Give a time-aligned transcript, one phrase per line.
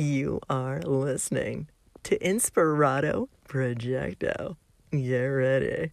[0.00, 1.68] You are listening
[2.04, 4.56] to Inspirato Projecto.
[4.90, 5.92] Get ready.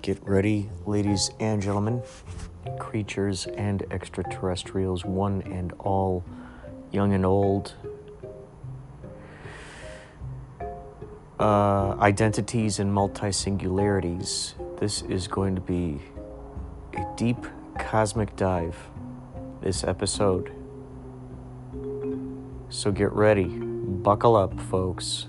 [0.00, 2.02] Get ready, ladies and gentlemen,
[2.78, 6.24] creatures and extraterrestrials, one and all,
[6.90, 7.74] young and old,
[11.38, 14.54] uh, identities and multi singularities.
[14.78, 16.00] This is going to be
[17.18, 17.46] deep
[17.80, 18.76] cosmic dive
[19.60, 20.52] this episode.
[22.68, 25.26] So get ready, buckle up, folks.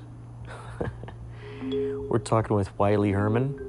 [1.64, 3.60] We're talking with Wylie Herman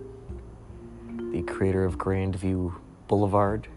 [1.33, 2.75] the creator of Grandview
[3.09, 3.69] Boulevard,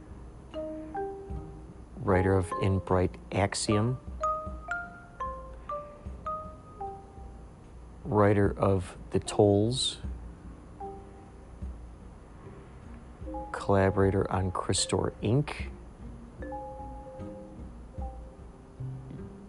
[2.01, 3.97] writer of In Bright Axiom,
[8.03, 9.99] writer of The Tolls,
[13.63, 15.53] collaborator on Crystore Inc.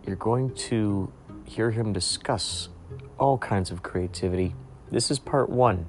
[0.07, 1.13] You're going to
[1.45, 2.69] hear him discuss
[3.19, 4.55] all kinds of creativity.
[4.93, 5.89] This is part one.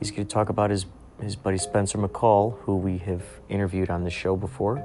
[0.00, 0.86] He's going to talk about his,
[1.22, 4.84] his buddy Spencer McCall, who we have interviewed on the show before.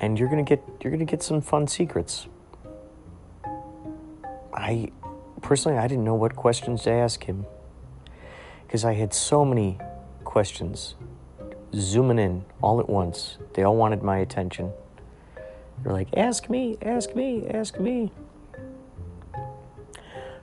[0.00, 2.26] And you're to get you're to get some fun secrets.
[4.52, 4.90] I
[5.40, 7.46] personally I didn't know what questions to ask him
[8.72, 9.76] because I had so many
[10.24, 10.94] questions
[11.74, 13.36] zooming in all at once.
[13.52, 14.72] They all wanted my attention.
[15.82, 18.10] They're like, "Ask me, ask me, ask me."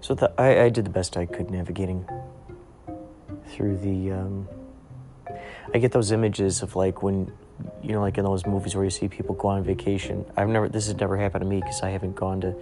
[0.01, 2.07] So th- I, I, did the best I could navigating
[3.47, 4.11] through the.
[4.11, 4.47] Um,
[5.73, 7.31] I get those images of like when,
[7.81, 10.23] you know, like in those movies where you see people go on vacation.
[10.37, 12.55] I've never, this has never happened to me because I haven't gone to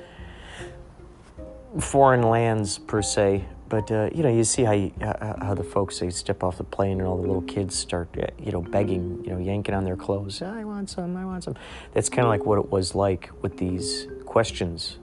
[1.81, 3.43] foreign lands per se.
[3.69, 6.63] But uh, you know, you see how you, how the folks they step off the
[6.63, 9.83] plane and all the little kids start, uh, you know, begging, you know, yanking on
[9.83, 10.41] their clothes.
[10.41, 11.17] I want some.
[11.17, 11.55] I want some.
[11.93, 14.97] That's kind of like what it was like with these questions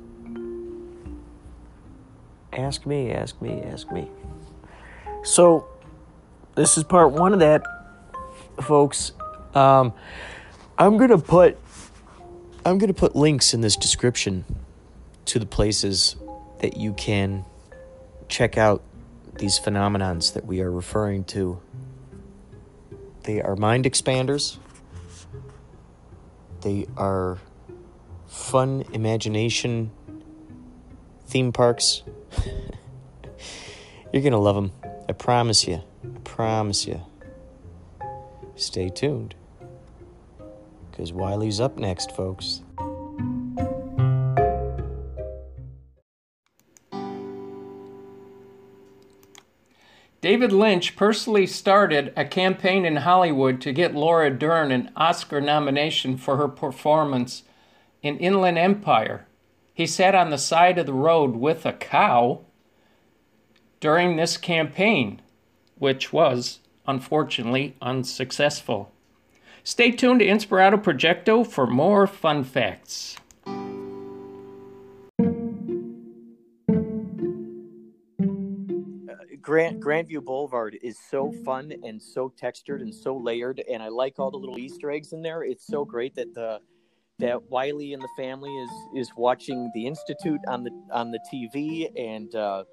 [2.57, 4.09] ask me, ask me, ask me.
[5.23, 5.67] So,
[6.55, 7.65] this is part one of that,
[8.63, 9.13] folks.
[9.55, 9.93] Um,
[10.79, 11.59] I'm gonna put
[12.65, 14.45] I'm gonna put links in this description
[15.27, 16.17] to the places
[16.61, 17.45] that you can
[18.35, 18.83] check out
[19.39, 21.61] these phenomenons that we are referring to.
[23.23, 24.57] They are mind expanders.
[26.63, 27.39] They are
[28.27, 29.93] fun imagination
[31.27, 32.03] theme parks
[34.13, 34.73] You're going to love them.
[35.09, 35.83] I promise you.
[36.05, 37.01] I promise you.
[38.57, 39.37] Stay tuned.
[40.91, 42.64] Because Wylie's up next, folks.
[50.35, 56.17] David Lynch personally started a campaign in Hollywood to get Laura Dern an Oscar nomination
[56.17, 57.45] for her performance
[58.03, 59.29] in Inland Empire.
[59.73, 62.41] He sat on the side of the road with a cow
[63.79, 65.23] during this campaign,
[65.79, 68.91] which was unfortunately unsuccessful.
[69.63, 73.15] Stay tuned to Inspirato Projecto for more fun facts.
[79.45, 84.19] Grand Grandview Boulevard is so fun and so textured and so layered, and I like
[84.19, 85.43] all the little Easter eggs in there.
[85.45, 86.61] It's so great that the
[87.19, 91.91] that Wylie and the family is is watching the Institute on the on the TV,
[91.97, 92.65] and uh,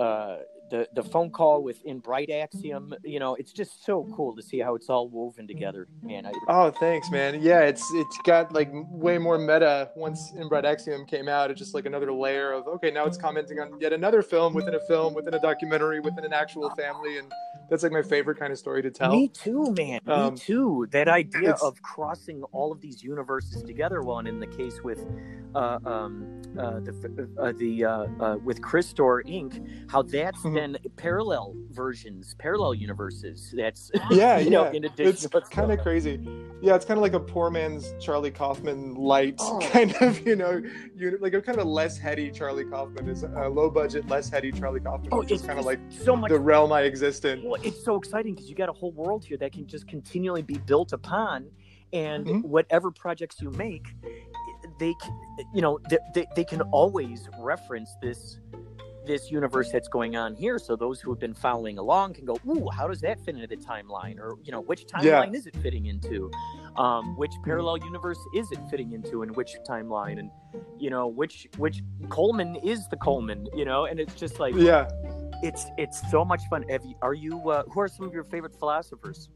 [0.00, 0.38] uh,
[0.70, 2.94] the the phone call with in Bright Axiom.
[3.04, 6.26] You know, it's just so cool to see how it's all woven together, man.
[6.26, 7.40] I, oh, thanks, man.
[7.42, 11.50] Yeah, it's it's got like way more meta once in Bright Axiom came out.
[11.50, 14.74] It's just like another layer of okay, now it's commenting on yet another film within
[14.74, 17.32] a film, within a documentary, within an actual family, and
[17.70, 19.10] that's like my favorite kind of story to tell.
[19.10, 20.00] Me too, man.
[20.06, 20.86] Um, Me too.
[20.90, 24.02] That idea of crossing all of these universes together.
[24.02, 25.06] Well, and in the case with
[25.54, 27.90] uh, um, uh, the uh, the uh,
[28.20, 30.54] uh, with Crystore Inc., how that's mm-hmm.
[30.54, 33.54] then parallel versions, parallel universes.
[33.56, 34.72] That's yeah, you know, yeah.
[34.72, 36.20] in addition, it's kind of crazy.
[36.60, 39.58] Yeah, it's kind of like a poor man's Charlie Kaufman light oh.
[39.72, 40.62] kind of you know,
[41.20, 44.52] like a kind of a less heady Charlie Kaufman is a low budget, less heady
[44.52, 45.08] Charlie Kaufman.
[45.12, 47.42] Oh, it's kind of like so much the realm I exist in.
[47.44, 50.42] Well, it's so exciting because you got a whole world here that can just continually
[50.42, 51.46] be built upon
[51.92, 52.40] and mm-hmm.
[52.40, 53.86] whatever projects you make
[54.78, 54.94] they
[55.54, 58.38] you know they, they, they can always reference this
[59.08, 62.38] this universe that's going on here so those who have been following along can go
[62.48, 65.38] ooh how does that fit into the timeline or you know which timeline yeah.
[65.38, 66.30] is it fitting into
[66.76, 70.30] um, which parallel universe is it fitting into and which timeline and
[70.78, 74.88] you know which which coleman is the coleman you know and it's just like yeah
[75.42, 76.64] it's it's so much fun.
[76.68, 77.50] Have you, are you?
[77.50, 79.28] Uh, who are some of your favorite philosophers?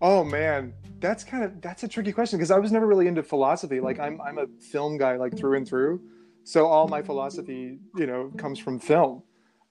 [0.00, 3.22] Oh man, that's kind of that's a tricky question because I was never really into
[3.22, 3.80] philosophy.
[3.80, 6.00] Like I'm I'm a film guy like through and through,
[6.46, 9.22] so all my philosophy you know comes from film.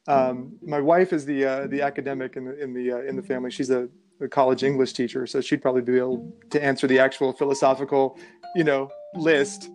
[0.07, 3.23] Um, my wife is the uh, the academic in the in the uh, in the
[3.23, 3.49] family.
[3.49, 3.87] She's a,
[4.21, 8.19] a, college English teacher, so she'd probably be able to answer the actual philosophical,
[8.55, 9.71] you know, list.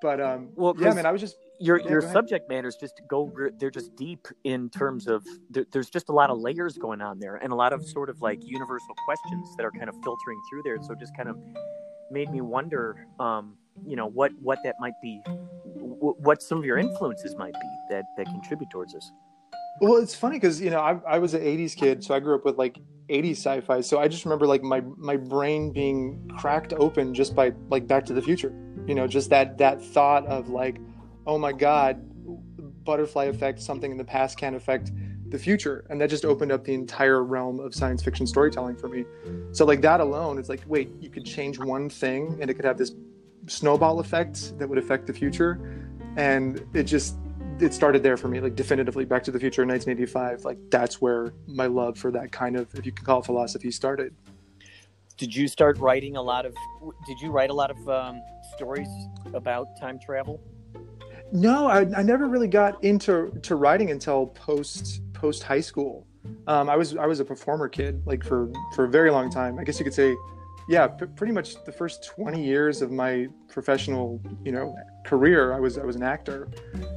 [0.00, 3.30] But um, well, yeah, man, I was just your yeah, your subject matters just go
[3.58, 7.34] they're just deep in terms of there's just a lot of layers going on there
[7.36, 10.62] and a lot of sort of like universal questions that are kind of filtering through
[10.62, 11.36] there so it just kind of
[12.12, 15.20] made me wonder um, you know what what that might be
[16.00, 19.12] what some of your influences might be that that contribute towards this?
[19.80, 22.34] Well it's funny because you know I, I was an 80s kid so i grew
[22.34, 22.78] up with like
[23.08, 23.80] 80s sci-fi.
[23.80, 28.04] So i just remember like my my brain being cracked open just by like back
[28.06, 28.52] to the future
[28.86, 30.78] you know just that that thought of like
[31.26, 32.02] oh my god
[32.84, 34.92] butterfly effect something in the past can affect
[35.30, 35.84] the future.
[35.90, 39.04] And that just opened up the entire realm of science fiction storytelling for me.
[39.52, 42.64] So like that alone it's like wait you could change one thing and it could
[42.64, 42.92] have this
[43.46, 47.16] snowball effect that would affect the future and it just
[47.60, 51.00] it started there for me like definitively back to the future in 1985 like that's
[51.00, 54.14] where my love for that kind of if you can call it philosophy started
[55.16, 56.54] did you start writing a lot of
[57.06, 58.20] did you write a lot of um,
[58.54, 58.88] stories
[59.34, 60.40] about time travel
[61.32, 66.06] no, I, I never really got into to writing until post post high school.
[66.46, 69.58] Um, I was I was a performer kid like for for a very long time.
[69.58, 70.16] I guess you could say,
[70.68, 75.60] yeah, p- pretty much the first twenty years of my professional you know career, I
[75.60, 76.48] was I was an actor,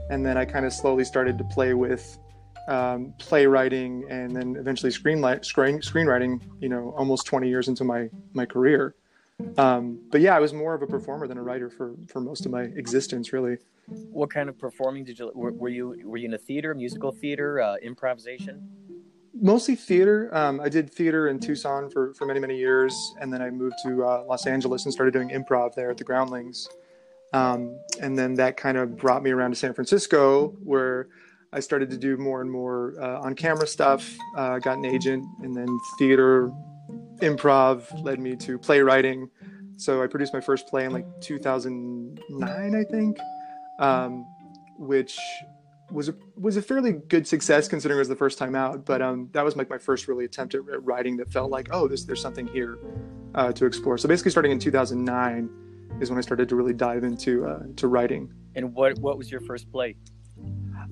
[0.10, 2.18] and then I kind of slowly started to play with
[2.68, 6.42] um, playwriting and then eventually screenlight screen screenwriting.
[6.60, 8.96] You know, almost twenty years into my my career.
[9.58, 12.46] Um, but yeah, I was more of a performer than a writer for for most
[12.46, 13.58] of my existence, really.
[13.88, 17.12] What kind of performing did you were, were you were you in a theater, musical
[17.12, 18.70] theater, uh, improvisation?
[19.42, 20.30] Mostly theater.
[20.34, 23.76] Um, I did theater in Tucson for for many many years, and then I moved
[23.84, 26.70] to uh, Los Angeles and started doing improv there at the Groundlings.
[27.34, 31.08] Um, and then that kind of brought me around to San Francisco, where
[31.54, 34.16] I started to do more and more uh, on camera stuff.
[34.38, 35.68] Uh, got an agent, and then
[35.98, 36.52] theater,
[37.18, 39.30] improv led me to playwriting.
[39.78, 43.18] So I produced my first play in like 2009, I think
[43.82, 44.26] um,
[44.78, 45.20] which
[45.92, 48.86] was a was a fairly good success considering it was the first time out.
[48.86, 51.88] But um, that was like my first really attempt at writing that felt like, oh,
[51.88, 52.80] this, there's something here
[53.36, 53.98] uh, to explore.
[53.98, 55.50] So basically, starting in 2009
[56.00, 58.34] is when I started to really dive into uh, to writing.
[58.56, 59.96] And what what was your first play?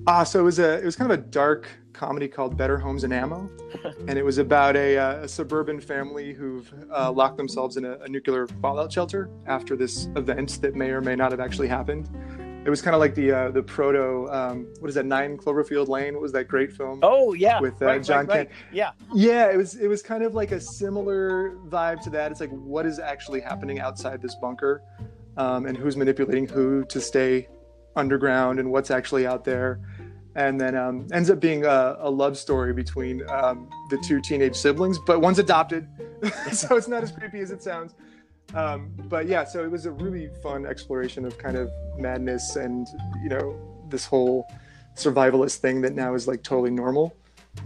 [0.06, 2.78] Ah, uh, so it was a it was kind of a dark comedy called Better
[2.78, 3.50] Homes and Ammo,
[4.08, 7.98] and it was about a, uh, a suburban family who've uh, locked themselves in a,
[7.98, 12.08] a nuclear fallout shelter after this event that may or may not have actually happened
[12.64, 15.88] it was kind of like the uh, the proto um, what is that nine Cloverfield
[15.88, 16.14] Lane?
[16.14, 17.00] What was that great film?
[17.02, 18.48] Oh yeah, with uh, right, John right, Kent.
[18.50, 18.58] Right.
[18.72, 19.50] Yeah, yeah.
[19.50, 22.30] It was it was kind of like a similar vibe to that.
[22.30, 24.82] It's like what is actually happening outside this bunker,
[25.38, 27.48] um, and who's manipulating who to stay
[27.96, 29.80] underground, and what's actually out there.
[30.36, 34.54] And then um, ends up being a, a love story between um, the two teenage
[34.54, 35.88] siblings, but one's adopted,
[36.52, 37.94] so it's not as creepy as it sounds.
[38.54, 42.86] Um, but yeah, so it was a really fun exploration of kind of madness and
[43.22, 43.56] you know
[43.88, 44.46] this whole
[44.96, 47.14] survivalist thing that now is like totally normal.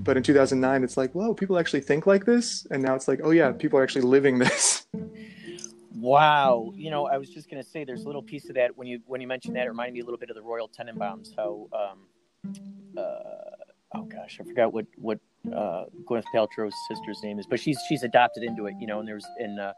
[0.01, 3.21] But in 2009, it's like, whoa, people actually think like this, and now it's like,
[3.23, 4.87] oh yeah, people are actually living this.
[5.97, 8.87] Wow, you know, I was just gonna say, there's a little piece of that when
[8.87, 11.35] you when you mentioned that, it reminded me a little bit of the Royal Tenenbaums.
[11.35, 12.55] How, um,
[12.99, 13.01] uh,
[13.95, 18.03] oh gosh, I forgot what what uh, Gwyneth Paltrow's sister's name is, but she's she's
[18.03, 18.99] adopted into it, you know.
[18.99, 19.73] And there's in uh,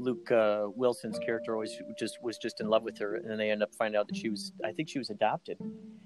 [0.00, 3.50] Luke uh, Wilson's character always just was just in love with her, and then they
[3.50, 5.58] end up finding out that she was I think she was adopted.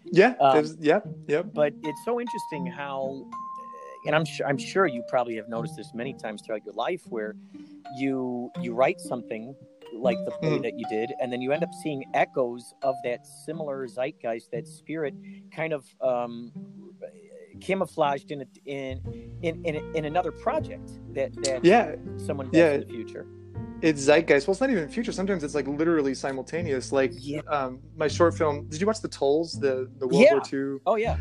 [0.04, 1.42] Yeah, um, yeah, yeah.
[1.42, 3.24] But it's so interesting how,
[4.06, 7.02] and I'm sure I'm sure you probably have noticed this many times throughout your life,
[7.08, 7.36] where
[7.96, 9.54] you you write something
[9.94, 10.62] like the play mm.
[10.62, 14.66] that you did, and then you end up seeing echoes of that similar zeitgeist, that
[14.66, 15.14] spirit,
[15.52, 16.50] kind of um,
[17.60, 19.00] camouflaged in, a, in
[19.42, 22.72] in in in another project that that yeah someone does yeah.
[22.72, 23.26] in the future.
[23.85, 24.47] It's zeitgeist.
[24.47, 25.12] Well, it's not even future.
[25.12, 26.91] Sometimes it's like literally simultaneous.
[26.91, 27.41] Like yeah.
[27.49, 28.67] um, my short film.
[28.69, 29.61] Did you watch the Tolls?
[29.61, 30.33] The the World yeah.
[30.33, 30.81] War II.
[30.87, 31.19] Oh yeah.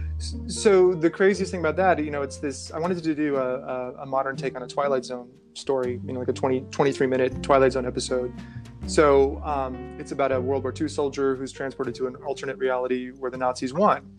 [0.48, 2.72] So the craziest thing about that, you know, it's this.
[2.72, 6.00] I wanted to do a, a, a modern take on a Twilight Zone story.
[6.05, 8.34] You know, like a 20, 23 minute Twilight Zone episode.
[8.88, 13.10] So um, it's about a World War II soldier who's transported to an alternate reality
[13.10, 14.10] where the Nazis won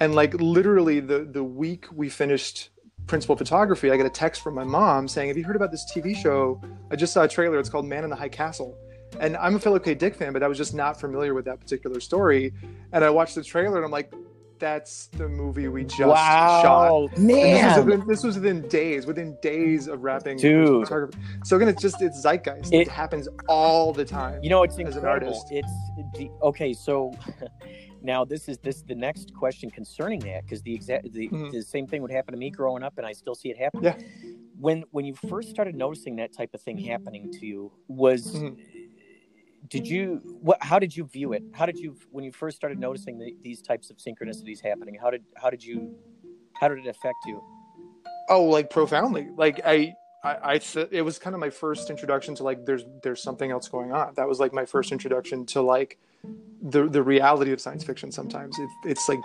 [0.00, 2.70] and like literally the the week we finished
[3.06, 5.90] principal photography i got a text from my mom saying have you heard about this
[5.92, 8.76] tv show i just saw a trailer it's called man in the high castle
[9.20, 11.60] and i'm a philip k dick fan but i was just not familiar with that
[11.60, 12.52] particular story
[12.92, 14.12] and i watched the trailer and i'm like
[14.62, 17.18] that's the movie we just wow, shot.
[17.18, 17.34] Man.
[17.34, 20.86] This was, within, this was, within, days, within days of wrapping Dude.
[20.86, 22.72] So again, it's just it's zeitgeist.
[22.72, 24.40] It, it, happens all the time.
[24.40, 25.44] You know, it's incredible.
[25.50, 26.72] It's okay.
[26.74, 27.12] So
[28.02, 31.50] now this is this is the next question concerning that because the exact the, mm-hmm.
[31.50, 33.82] the same thing would happen to me growing up, and I still see it happen.
[33.82, 33.96] Yeah.
[34.58, 38.60] When when you first started noticing that type of thing happening to you, was mm-hmm
[39.68, 42.78] did you what how did you view it how did you when you first started
[42.78, 45.94] noticing the, these types of synchronicities happening how did how did you
[46.54, 47.42] how did it affect you
[48.28, 49.94] oh like profoundly like i
[50.24, 53.66] I, I it was kind of my first introduction to like there's there's something else
[53.66, 54.14] going on.
[54.14, 55.98] That was like my first introduction to like
[56.62, 58.12] the the reality of science fiction.
[58.12, 59.20] Sometimes it, it's like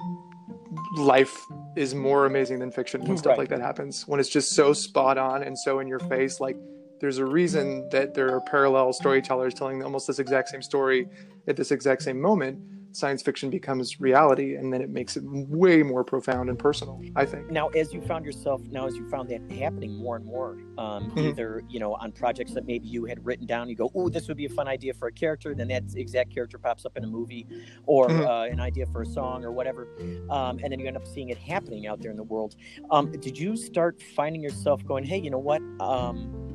[0.95, 1.35] life
[1.75, 3.39] is more amazing than fiction when stuff right.
[3.39, 4.07] like that happens.
[4.07, 6.57] When it's just so spot on and so in your face, like
[6.99, 11.07] there's a reason that there are parallel storytellers telling almost this exact same story
[11.47, 12.59] at this exact same moment
[12.91, 17.25] science fiction becomes reality and then it makes it way more profound and personal i
[17.25, 20.57] think now as you found yourself now as you found that happening more and more
[20.77, 21.19] um, mm-hmm.
[21.19, 24.27] either you know on projects that maybe you had written down you go oh this
[24.27, 27.03] would be a fun idea for a character then that exact character pops up in
[27.03, 27.45] a movie
[27.85, 28.25] or mm-hmm.
[28.25, 29.87] uh, an idea for a song or whatever
[30.29, 32.55] um, and then you end up seeing it happening out there in the world
[32.91, 36.47] um, did you start finding yourself going hey you know what um,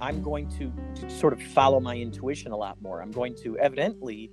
[0.00, 3.02] I'm going to, to sort of follow my intuition a lot more.
[3.02, 4.30] I'm going to evidently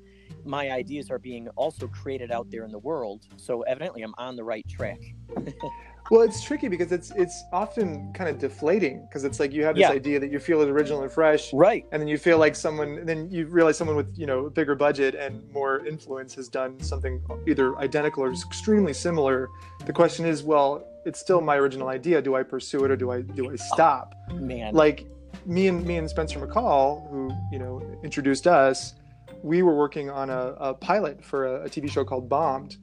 [0.47, 3.27] my ideas are being also created out there in the world.
[3.35, 4.99] So evidently I'm on the right track.
[6.11, 9.75] well, it's tricky because it's it's often kind of deflating because it's like you have
[9.75, 9.91] this yeah.
[9.91, 11.85] idea that you feel is original and fresh, right?
[11.91, 14.75] And then you feel like someone, then you realize someone with you know a bigger
[14.75, 19.49] budget and more influence has done something either identical or extremely similar.
[19.85, 22.21] The question is, well, it's still my original idea.
[22.21, 24.15] Do I pursue it or do I do I oh, stop?
[24.29, 25.05] Oh, man, like
[25.45, 28.95] me and me and Spencer McCall, who you know introduced us,
[29.47, 32.77] we were working on a, a pilot for a, a, TV show called Bombed,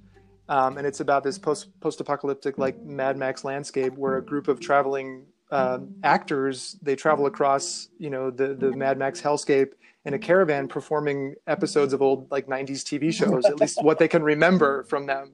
[0.48, 4.48] um, and it's about this post post apocalyptic like Mad Max landscape where a group
[4.48, 9.72] of traveling uh, actors they travel across you know the the Mad Max hellscape
[10.04, 14.08] in a caravan performing episodes of old like 90s TV shows, at least what they
[14.08, 15.32] can remember from them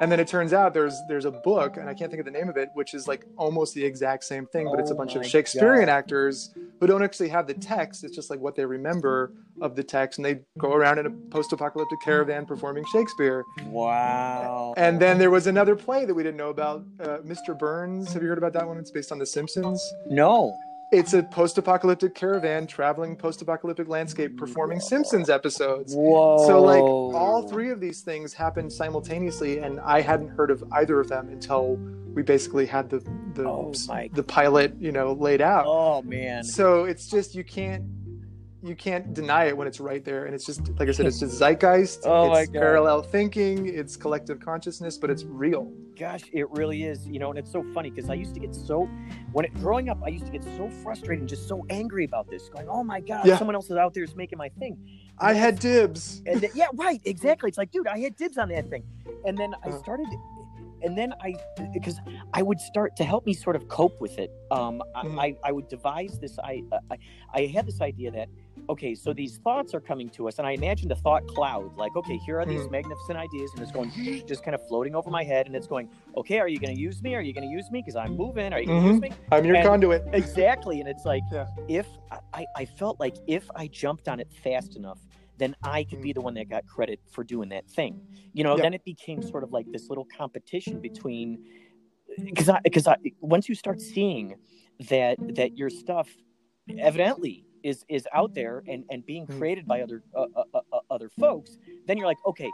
[0.00, 2.30] and then it turns out there's there's a book and i can't think of the
[2.30, 4.94] name of it which is like almost the exact same thing but oh it's a
[4.94, 5.92] oh bunch of shakespearean God.
[5.92, 8.02] actors who don't actually have the text.
[8.02, 11.10] It's just like what they remember of the text and they go around in a
[11.10, 13.44] post-apocalyptic caravan performing shakespeare.
[13.66, 14.74] Wow.
[14.76, 18.12] And then there was another play that we didn't know about uh, mr burns.
[18.12, 18.78] Have you heard about that one?
[18.78, 19.80] It's based on the simpsons.
[20.06, 20.52] No
[20.92, 24.86] it's a post-apocalyptic caravan traveling post-apocalyptic landscape performing Whoa.
[24.88, 26.46] simpsons episodes Whoa.
[26.46, 31.00] so like all three of these things happened simultaneously and i hadn't heard of either
[31.00, 31.76] of them until
[32.14, 32.98] we basically had the
[33.34, 33.72] the, oh
[34.12, 37.82] the pilot you know laid out oh man so it's just you can't
[38.62, 41.18] you can't deny it when it's right there and it's just like i said it's
[41.18, 46.84] just zeitgeist oh it's parallel thinking it's collective consciousness but it's real gosh it really
[46.84, 48.88] is you know and it's so funny because i used to get so
[49.32, 52.28] when it growing up i used to get so frustrated and just so angry about
[52.30, 53.36] this going oh my god yeah.
[53.36, 54.78] someone else is out there is making my thing
[55.20, 58.48] and i had dibs and yeah right exactly it's like dude i had dibs on
[58.48, 58.84] that thing
[59.26, 59.78] and then i uh-huh.
[59.78, 60.06] started
[60.82, 61.34] and then I,
[61.72, 62.00] because
[62.32, 64.32] I would start to help me sort of cope with it.
[64.50, 65.18] Um, mm-hmm.
[65.18, 66.38] I, I would devise this.
[66.38, 66.98] I, I,
[67.32, 68.28] I had this idea that
[68.68, 71.76] okay, so these thoughts are coming to us, and I imagined a thought cloud.
[71.76, 72.70] Like, okay, here are these mm.
[72.70, 73.90] magnificent ideas, and it's going
[74.26, 76.80] just kind of floating over my head, and it's going, okay, are you going to
[76.80, 77.14] use me?
[77.14, 77.80] Are you going to use me?
[77.80, 78.52] Because I'm moving.
[78.52, 79.04] Are you going to mm-hmm.
[79.04, 79.16] use me?
[79.30, 80.04] I'm your and, conduit.
[80.12, 81.46] exactly, and it's like, yeah.
[81.68, 81.86] if
[82.32, 85.00] I, I felt like if I jumped on it fast enough,
[85.38, 86.14] then I could be mm.
[86.14, 88.00] the one that got credit for doing that thing.
[88.32, 88.62] You know, yeah.
[88.62, 91.44] then it became sort of like this little competition between
[92.24, 94.36] because I because I once you start seeing
[94.88, 96.08] that that your stuff
[96.78, 99.38] evidently is is out there and and being mm.
[99.38, 102.50] created by other uh, uh, uh, uh, other folks, then you're like, okay,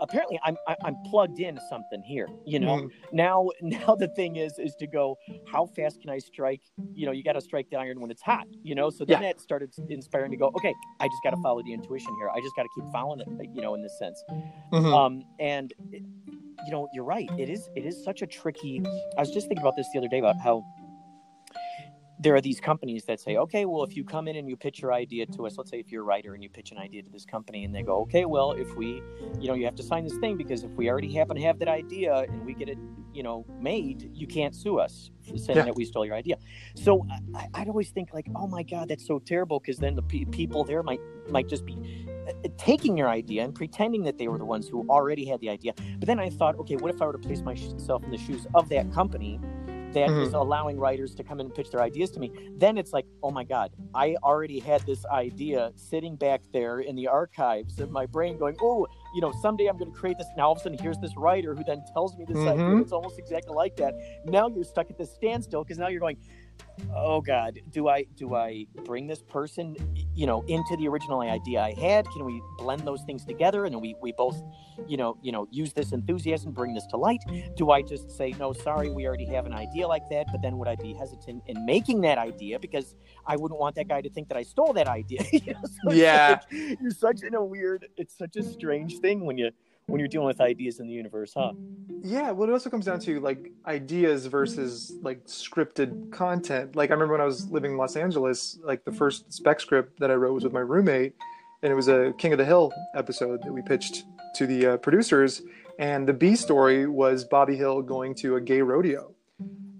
[0.00, 2.28] apparently I'm I'm plugged into something here.
[2.44, 2.90] You know, mm.
[3.12, 5.16] now now the thing is is to go,
[5.50, 6.62] how fast can I strike?
[6.94, 8.46] You know, you got to strike the iron when it's hot.
[8.62, 9.32] You know, so then yeah.
[9.32, 12.28] that started inspiring to go, okay, I just got to follow the intuition here.
[12.28, 13.28] I just got to keep following it.
[13.54, 14.22] You know, in this sense,
[14.72, 14.86] mm-hmm.
[14.86, 15.72] um, and.
[16.64, 17.28] you know, you're right.
[17.38, 17.68] It is.
[17.74, 18.80] It is such a tricky.
[19.18, 20.62] I was just thinking about this the other day about how
[22.22, 24.80] there are these companies that say, okay, well, if you come in and you pitch
[24.80, 27.02] your idea to us, let's say if you're a writer and you pitch an idea
[27.02, 29.02] to this company and they go, okay, well, if we,
[29.40, 31.58] you know, you have to sign this thing because if we already happen to have
[31.58, 32.78] that idea and we get it,
[33.12, 35.64] you know, made, you can't sue us saying yeah.
[35.64, 36.36] that we stole your idea.
[36.76, 40.02] So I, would always think like, oh my God, that's so terrible because then the
[40.02, 44.28] pe- people there might might just be uh, taking your idea and pretending that they
[44.28, 45.72] were the ones who already had the idea.
[45.98, 48.46] But then I thought, okay, what if I were to place myself in the shoes
[48.54, 49.40] of that company?
[49.92, 50.22] That mm-hmm.
[50.22, 53.06] is allowing writers to come in and pitch their ideas to me then it's like
[53.22, 57.90] oh my god i already had this idea sitting back there in the archives of
[57.90, 60.26] my brain going oh you know, someday I'm going to create this.
[60.36, 62.60] Now all of a sudden, here's this writer who then tells me this mm-hmm.
[62.60, 62.76] idea.
[62.78, 63.94] It's almost exactly like that.
[64.24, 66.16] Now you're stuck at this standstill because now you're going,
[66.94, 69.76] oh god do i do i bring this person
[70.14, 72.06] you know into the original idea i had?
[72.10, 73.64] Can we blend those things together?
[73.64, 74.42] And we we both
[74.86, 77.20] you know you know use this enthusiasm bring this to light.
[77.56, 80.58] Do i just say no sorry we already have an idea like that but then
[80.58, 82.58] would i be hesitant in making that idea?
[82.58, 82.94] Because
[83.26, 85.22] i wouldn't want that guy to think that i stole that idea.
[85.32, 85.60] You know?
[85.82, 86.40] so yeah.
[86.50, 89.50] like, you're such in a weird it's such a strange thing when you
[89.92, 91.52] when you're dealing with ideas in the universe, huh?
[92.02, 96.74] Yeah, well, it also comes down to like ideas versus like scripted content.
[96.74, 100.00] Like I remember when I was living in Los Angeles, like the first spec script
[100.00, 101.12] that I wrote was with my roommate,
[101.62, 104.04] and it was a King of the Hill episode that we pitched
[104.36, 105.42] to the uh, producers.
[105.78, 109.12] And the B story was Bobby Hill going to a gay rodeo.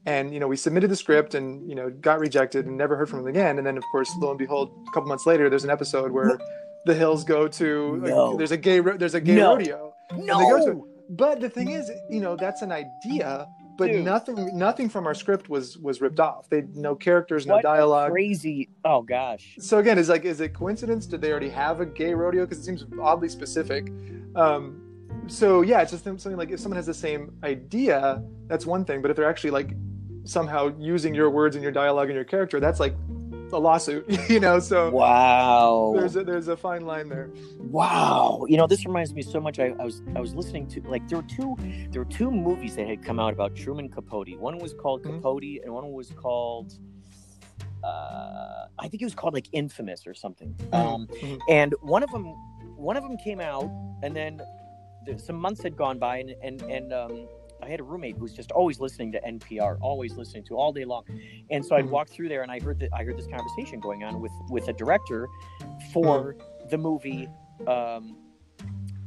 [0.05, 3.09] And you know, we submitted the script and you know got rejected and never heard
[3.09, 3.57] from him again.
[3.57, 6.39] And then, of course, lo and behold, a couple months later, there's an episode where
[6.85, 8.29] the Hills go to no.
[8.29, 9.55] like, there's a gay there's a gay no.
[9.55, 10.89] rodeo no.
[11.09, 14.05] But the thing is, you know, that's an idea, but Dude.
[14.05, 16.49] nothing nothing from our script was was ripped off.
[16.49, 18.11] They no characters, no what dialogue.
[18.11, 18.69] Crazy.
[18.85, 19.57] Oh gosh.
[19.59, 21.07] So again, is like is it coincidence?
[21.07, 22.45] Did they already have a gay rodeo?
[22.45, 23.93] Because it seems oddly specific.
[24.37, 24.81] Um,
[25.27, 29.03] so yeah, it's just something like if someone has the same idea, that's one thing.
[29.03, 29.75] But if they're actually like
[30.25, 32.95] somehow using your words and your dialogue and your character, that's like
[33.53, 34.59] a lawsuit, you know.
[34.59, 37.31] So wow, there's a, there's a fine line there.
[37.59, 39.59] Wow, you know, this reminds me so much.
[39.59, 41.57] I, I, was I was listening to like there were two
[41.91, 44.37] there were two movies that had come out about Truman Capote.
[44.39, 45.17] One was called mm-hmm.
[45.17, 46.79] Capote, and one was called.
[47.85, 50.55] Uh, I think it was called like Infamous or something.
[50.55, 50.75] Mm-hmm.
[50.75, 51.39] Um, mm-hmm.
[51.49, 52.27] And one of them,
[52.77, 53.69] one of them came out,
[54.03, 54.41] and then
[55.17, 57.29] some months had gone by, and and and um,
[57.63, 60.73] I had a roommate who was just always listening to NPR, always listening to all
[60.73, 61.05] day long.
[61.51, 61.93] And so I'd mm-hmm.
[61.93, 64.69] walk through there and I heard that I heard this conversation going on with with
[64.69, 65.29] a director
[65.93, 66.69] for mm-hmm.
[66.69, 67.29] the movie
[67.67, 68.17] um,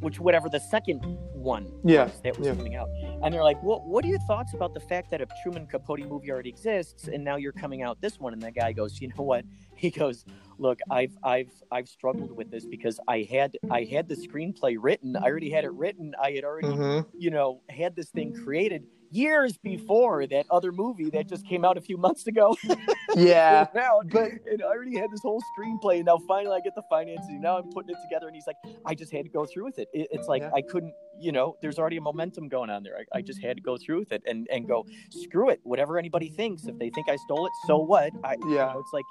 [0.06, 1.00] which whatever the second
[1.34, 2.54] one yeah, was that was yeah.
[2.54, 2.90] coming out.
[3.24, 6.08] And they're like, "Well, what are your thoughts about the fact that a Truman Capote
[6.08, 9.08] movie already exists and now you're coming out this one?" And the guy goes, "You
[9.08, 9.46] know what?"
[9.78, 10.24] He goes,
[10.60, 15.18] "Look, I've I've I've struggled with this because I had I had the screenplay written.
[15.18, 16.14] I already had it written.
[16.22, 17.10] I had already, mm-hmm.
[17.18, 18.84] you know, had this thing created."
[19.16, 20.30] Years before mm.
[20.30, 22.56] that other movie that just came out a few months ago.
[23.16, 26.84] yeah, but and I already had this whole screenplay, and now finally I get the
[26.90, 27.42] financing.
[27.42, 29.80] Now I'm putting it together, and he's like, I just had to go through with
[29.80, 29.88] it.
[29.94, 30.52] it it's like yeah.
[30.54, 32.98] I couldn't, you know, there's already a momentum going on there.
[33.14, 35.60] I, I, just had to go through with it and and go screw it.
[35.64, 38.12] Whatever anybody thinks, if they think I stole it, so what?
[38.24, 39.06] I, yeah, you know, it's like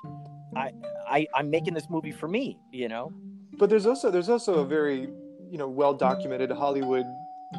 [0.56, 0.72] I
[1.08, 3.12] I I'm making this movie for me, you know.
[3.56, 5.08] But there's also there's also a very
[5.50, 7.06] you know well documented Hollywood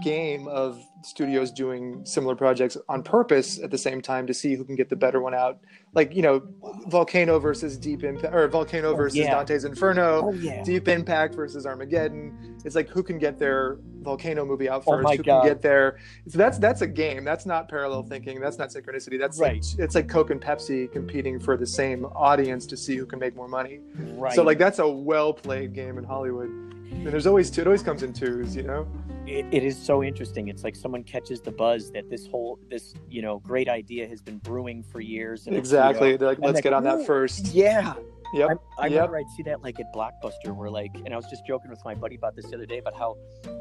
[0.04, 4.64] game of studios doing similar projects on purpose at the same time to see who
[4.64, 5.60] can get the better one out.
[5.94, 6.42] Like you know,
[6.88, 9.34] Volcano versus Deep Impact, or Volcano oh, versus yeah.
[9.34, 10.64] Dante's Inferno, oh, yeah.
[10.64, 12.58] Deep Impact versus Armageddon.
[12.66, 15.42] It's like who can get their Volcano movie out oh, first, oh who God.
[15.42, 16.00] can get their?
[16.28, 17.24] So that's that's a game.
[17.24, 18.40] That's not parallel thinking.
[18.40, 19.20] That's not synchronicity.
[19.20, 19.64] That's right.
[19.64, 23.20] Like, it's like Coke and Pepsi competing for the same audience to see who can
[23.20, 23.80] make more money.
[24.16, 24.34] Right.
[24.34, 26.50] So like that's a well played game in Hollywood.
[26.50, 27.62] And there's always two.
[27.62, 28.88] It always comes in twos, you know
[29.28, 30.48] it, it is so interesting.
[30.48, 34.22] It's like someone catches the buzz that this whole this you know great idea has
[34.22, 35.48] been brewing for years.
[35.48, 36.10] And exactly.
[36.10, 37.48] You know, They're like, let's get on that first.
[37.48, 37.96] Yeah.
[38.34, 38.60] Yep.
[38.80, 38.96] I, I yep.
[38.96, 41.84] remember I'd see that like at Blockbuster, where like, and I was just joking with
[41.86, 43.18] my buddy about this the other day about how,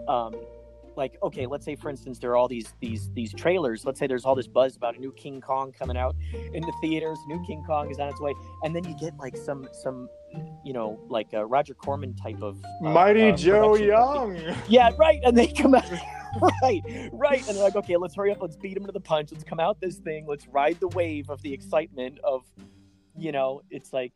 [0.08, 0.34] um,
[0.96, 3.84] like okay let's say for instance there are all these these these trailers.
[3.84, 6.72] Let's say there's all this buzz about a new king kong coming out in the
[6.80, 7.18] theaters.
[7.26, 8.34] New king kong is on its way.
[8.62, 10.08] And then you get like some some
[10.64, 14.38] you know like a roger corman type of uh, mighty uh, joe young.
[14.68, 15.20] Yeah right.
[15.24, 15.90] And they come out
[16.62, 17.46] right right.
[17.48, 18.38] And they're like okay let's hurry up.
[18.40, 19.32] Let's beat him to the punch.
[19.32, 20.26] Let's come out this thing.
[20.26, 22.42] Let's ride the wave of the excitement of
[23.16, 24.12] you know it's like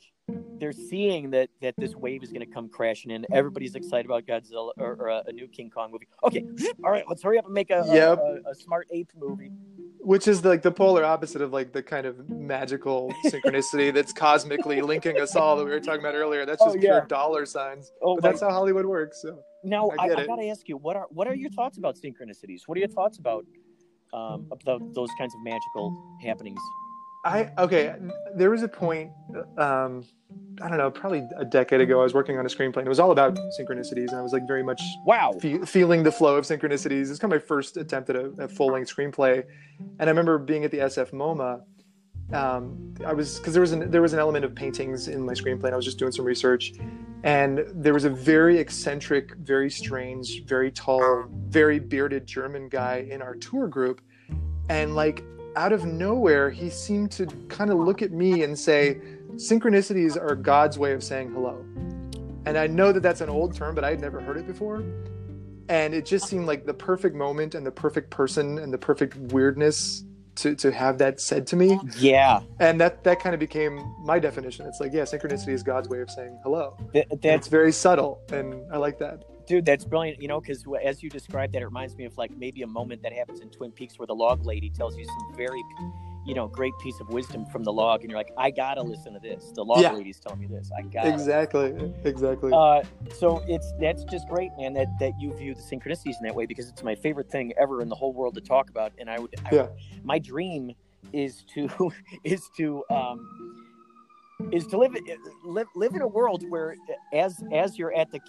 [0.58, 3.24] they're seeing that that this wave is going to come crashing in.
[3.32, 6.08] Everybody's excited about Godzilla or, or a, a, new King Kong movie.
[6.24, 6.44] Okay,
[6.84, 8.18] all right, let's hurry up and make a, yep.
[8.18, 9.50] a, a, smart ape movie.
[10.00, 14.80] Which is like the polar opposite of like the kind of magical synchronicity that's cosmically
[14.80, 16.46] linking us all that we were talking about earlier.
[16.46, 17.00] That's just oh, yeah.
[17.00, 17.92] pure dollar signs.
[18.02, 19.22] Oh, but that's how Hollywood works.
[19.22, 21.78] So now I, I, I got to ask you, what are what are your thoughts
[21.78, 22.62] about synchronicities?
[22.66, 23.44] What are your thoughts about
[24.12, 26.61] um, about those kinds of magical happenings?
[27.24, 27.94] I okay.
[28.35, 29.11] There was a point,
[29.59, 30.04] um,
[30.62, 32.00] I don't know, probably a decade ago.
[32.00, 34.33] I was working on a screenplay, and it was all about synchronicities, and I was
[34.33, 37.11] like very much wow fe- feeling the flow of synchronicities.
[37.11, 39.44] It's kind of my first attempt at a, a full length screenplay,
[39.98, 41.62] and I remember being at the SF MoMA.
[42.33, 45.33] Um, I was because there was an there was an element of paintings in my
[45.33, 46.72] screenplay, and I was just doing some research,
[47.24, 53.22] and there was a very eccentric, very strange, very tall, very bearded German guy in
[53.22, 54.02] our tour group,
[54.68, 55.24] and like
[55.59, 59.01] out of nowhere, he seemed to kind of look at me and say,
[59.35, 61.64] Synchronicities are God's way of saying hello.
[62.47, 64.83] And I know that that's an old term, but I had never heard it before.
[65.68, 69.16] and it just seemed like the perfect moment and the perfect person and the perfect
[69.33, 70.05] weirdness
[70.37, 71.79] to, to have that said to me.
[71.99, 72.40] Yeah.
[72.61, 74.66] And that that kind of became my definition.
[74.66, 76.77] It's like, yeah, synchronicity is God's way of saying hello.
[76.92, 79.25] Th- that's very subtle, and I like that.
[79.48, 80.20] Dude, that's brilliant.
[80.20, 83.02] You know, because as you described that, it reminds me of like maybe a moment
[83.02, 85.62] that happens in Twin Peaks where the log lady tells you some very
[86.28, 89.14] you know, great piece of wisdom from the log, and you're like, I gotta listen
[89.14, 89.50] to this.
[89.54, 89.92] The log yeah.
[89.92, 90.70] lady's telling me this.
[90.76, 92.50] I got exactly, exactly.
[92.52, 92.82] Uh,
[93.16, 94.74] so it's that's just great, man.
[94.74, 97.80] That that you view the synchronicities in that way because it's my favorite thing ever
[97.80, 98.92] in the whole world to talk about.
[98.98, 99.62] And I would, I yeah.
[99.62, 99.70] Would,
[100.04, 100.74] my dream
[101.14, 101.90] is to
[102.24, 103.58] is to um,
[104.53, 104.94] is to live
[105.44, 106.77] live live in a world where
[107.12, 108.20] as as you're at the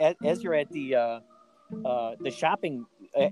[0.00, 1.20] as, as you're at the uh,
[1.84, 2.86] uh, the shopping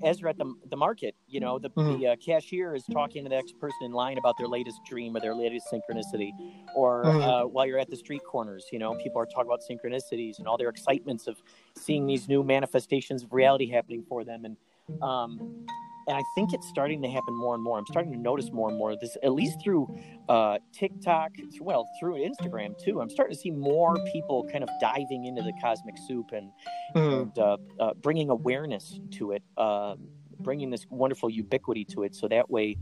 [0.04, 2.00] as you're at the, the market you know the, mm-hmm.
[2.00, 5.16] the uh, cashier is talking to the next person in line about their latest dream
[5.16, 6.30] or their latest synchronicity
[6.74, 7.20] or mm-hmm.
[7.20, 10.46] uh, while you're at the street corners you know people are talking about synchronicities and
[10.46, 11.42] all their excitements of
[11.74, 14.56] seeing these new manifestations of reality happening for them and
[15.02, 15.66] um,
[16.06, 17.78] and I think it's starting to happen more and more.
[17.78, 19.88] I'm starting to notice more and more of this, at least through
[20.28, 23.00] uh, TikTok, well, through Instagram too.
[23.00, 26.50] I'm starting to see more people kind of diving into the cosmic soup and,
[26.94, 27.22] mm.
[27.22, 30.08] and uh, uh, bringing awareness to it, um,
[30.40, 32.14] bringing this wonderful ubiquity to it.
[32.14, 32.76] So that way,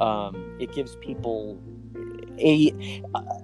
[0.00, 1.60] um, it gives people
[2.38, 2.72] a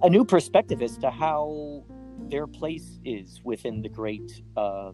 [0.03, 1.85] a new perspective as to how
[2.31, 4.93] their place is within the great uh,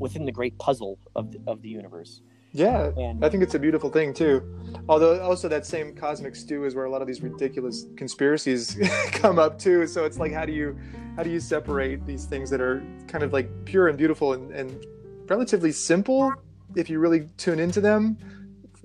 [0.00, 2.20] within the great puzzle of the, of the universe.
[2.52, 4.42] Yeah, and, I think it's a beautiful thing too.
[4.88, 8.78] Although also that same cosmic stew is where a lot of these ridiculous conspiracies
[9.12, 9.86] come up too.
[9.86, 10.78] So it's like, how do you,
[11.16, 14.52] how do you separate these things that are kind of like pure and beautiful and,
[14.52, 14.86] and
[15.28, 16.32] relatively simple
[16.74, 18.16] if you really tune into them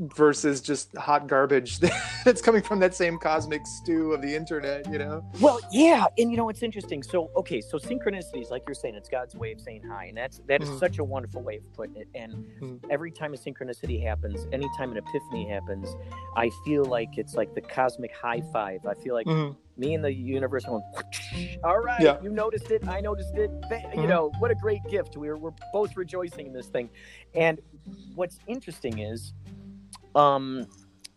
[0.01, 1.79] versus just hot garbage
[2.25, 5.23] that's coming from that same cosmic stew of the internet, you know?
[5.39, 7.03] Well, yeah, and you know it's interesting.
[7.03, 10.41] So, okay, so synchronicities, like you're saying, it's God's way of saying hi, and that's
[10.47, 10.79] that is mm-hmm.
[10.79, 12.07] such a wonderful way of putting it.
[12.15, 12.75] And mm-hmm.
[12.89, 15.95] every time a synchronicity happens, anytime an epiphany happens,
[16.35, 18.85] I feel like it's like the cosmic high five.
[18.87, 19.53] I feel like mm-hmm.
[19.79, 22.17] me and the universe are going, all right, yeah.
[22.23, 23.51] you noticed it, I noticed it.
[23.51, 24.07] You mm-hmm.
[24.07, 25.15] know, what a great gift.
[25.15, 26.89] We're we're both rejoicing in this thing.
[27.35, 27.59] And
[28.15, 29.33] what's interesting is
[30.15, 30.67] um,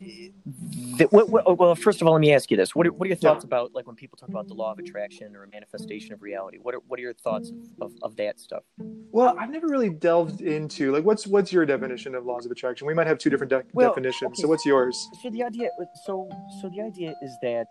[0.00, 3.07] the, what, what, well, first of all, let me ask you this: what are, what
[3.07, 3.48] are your thoughts yeah.
[3.48, 6.59] about like when people talk about the law of attraction or a manifestation of reality?
[6.61, 8.62] What are what are your thoughts of, of, that stuff?
[8.78, 12.87] Well, I've never really delved into like what's what's your definition of laws of attraction?
[12.87, 14.33] We might have two different de- well, definitions.
[14.33, 15.09] Okay, so, what's yours?
[15.22, 15.70] So the idea,
[16.04, 16.28] so
[16.61, 17.68] so the idea is that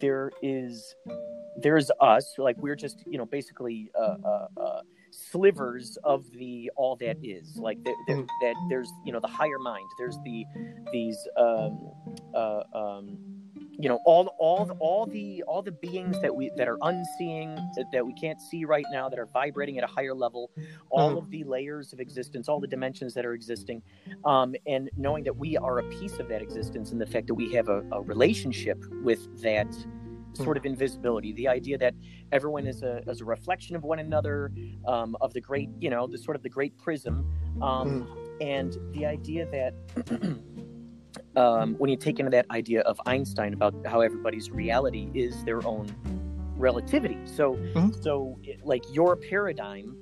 [0.00, 0.94] there is
[1.56, 3.90] there's us, like we're just you know basically.
[3.98, 4.80] Uh, uh, uh,
[5.12, 8.26] slivers of the all that is like the, the, mm-hmm.
[8.40, 10.44] that there's you know the higher mind there's the
[10.92, 11.90] these um
[12.34, 13.18] uh um
[13.78, 17.86] you know all all all the all the beings that we that are unseeing that,
[17.92, 20.50] that we can't see right now that are vibrating at a higher level
[20.90, 21.18] all mm-hmm.
[21.18, 23.82] of the layers of existence all the dimensions that are existing
[24.24, 27.34] um, and knowing that we are a piece of that existence and the fact that
[27.34, 29.68] we have a, a relationship with that
[30.34, 31.94] sort of invisibility the idea that
[32.30, 34.50] everyone is a, is a reflection of one another
[34.86, 37.26] um, of the great you know the sort of the great prism
[37.60, 38.38] um, mm.
[38.40, 39.74] and the idea that
[41.36, 45.64] um, when you take into that idea of einstein about how everybody's reality is their
[45.66, 45.86] own
[46.56, 47.90] relativity so mm-hmm.
[48.00, 49.96] so like your paradigm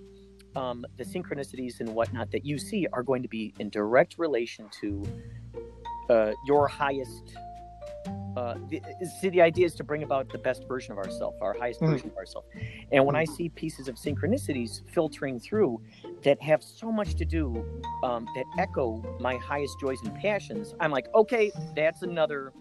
[0.56, 4.68] um, the synchronicities and whatnot that you see are going to be in direct relation
[4.80, 5.04] to
[6.08, 7.36] uh, your highest
[8.36, 8.80] uh, the,
[9.20, 11.90] see, the idea is to bring about the best version of ourselves, our highest mm.
[11.90, 12.48] version of ourselves.
[12.92, 15.80] And when I see pieces of synchronicities filtering through
[16.22, 17.64] that have so much to do,
[18.04, 22.52] um, that echo my highest joys and passions, I'm like, okay, that's another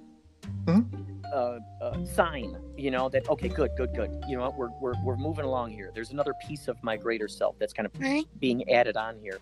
[0.65, 0.85] mm.
[1.33, 4.23] uh, uh, sign, you know, that, okay, good, good, good.
[4.27, 4.57] You know what?
[4.57, 5.91] We're, we're, we're moving along here.
[5.93, 7.93] There's another piece of my greater self that's kind of
[8.39, 9.39] being added on here.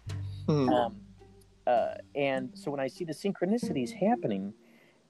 [0.48, 0.70] Mm.
[0.72, 0.96] Um,
[1.66, 4.54] uh, and so when I see the synchronicities happening,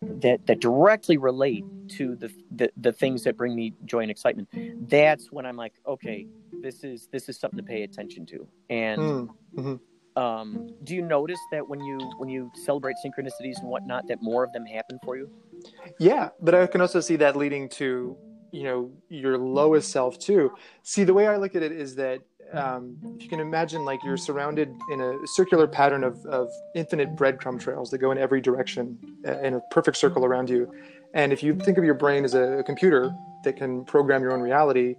[0.02, 4.48] that that directly relate to the, the the things that bring me joy and excitement
[4.90, 6.28] that's when i'm like okay
[6.62, 9.60] this is this is something to pay attention to and hmm.
[9.60, 10.22] mm-hmm.
[10.22, 14.44] um, do you notice that when you when you celebrate synchronicities and whatnot that more
[14.44, 15.30] of them happen for you
[16.00, 18.16] yeah but i can also see that leading to
[18.52, 20.52] you know your lowest self too
[20.84, 22.20] see the way i look at it is that
[22.54, 27.16] um, if you can imagine like you're surrounded in a circular pattern of, of infinite
[27.16, 30.72] breadcrumb trails that go in every direction uh, in a perfect circle around you.
[31.14, 33.12] And if you think of your brain as a, computer
[33.44, 34.96] that can program your own reality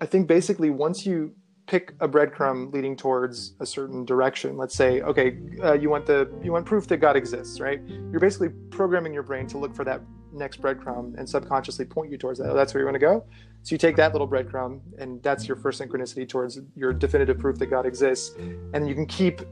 [0.00, 1.32] i think basically once you
[1.66, 6.30] pick a breadcrumb leading towards a certain direction let's say okay uh, you want the
[6.42, 7.80] you want proof that god exists right?
[7.88, 10.00] You're basically programming your brain to look for that
[10.32, 12.50] next breadcrumb and subconsciously point you towards that.
[12.50, 13.24] Oh that's where you want to go?
[13.62, 17.58] So you take that little breadcrumb and that's your first synchronicity towards your definitive proof
[17.58, 18.34] that god exists.
[18.74, 19.42] And you can keep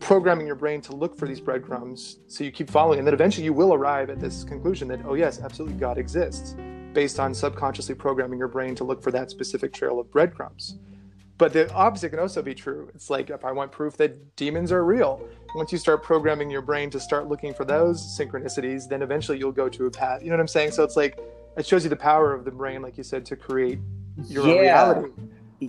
[0.00, 3.44] programming your brain to look for these breadcrumbs so you keep following and then eventually
[3.44, 6.56] you will arrive at this conclusion that oh yes absolutely god exists
[6.92, 10.78] based on subconsciously programming your brain to look for that specific trail of breadcrumbs.
[11.38, 12.90] But the opposite can also be true.
[12.94, 16.62] It's like if i want proof that demons are real once you start programming your
[16.62, 20.22] brain to start looking for those synchronicities then eventually you'll go to a path.
[20.22, 20.72] You know what i'm saying?
[20.72, 21.18] So it's like
[21.56, 23.78] it shows you the power of the brain like you said to create
[24.28, 24.52] your yeah.
[24.52, 25.12] own reality.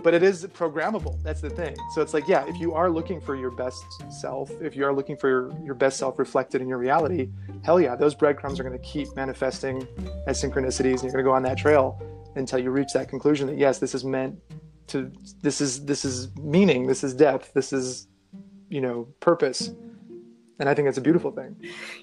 [0.01, 1.21] But it is programmable.
[1.21, 1.75] That's the thing.
[1.93, 4.93] So it's like yeah if you are looking for your best self if you are
[4.93, 7.29] looking for your, your best self reflected in your reality
[7.63, 9.87] hell yeah those breadcrumbs are going to keep manifesting
[10.27, 12.01] as synchronicities and you're going to go on that trail
[12.35, 14.39] until you reach that conclusion that yes this is meant
[14.87, 18.07] to this is this is meaning this is depth this is
[18.73, 19.71] you know purpose
[20.59, 21.55] and i think it's a beautiful thing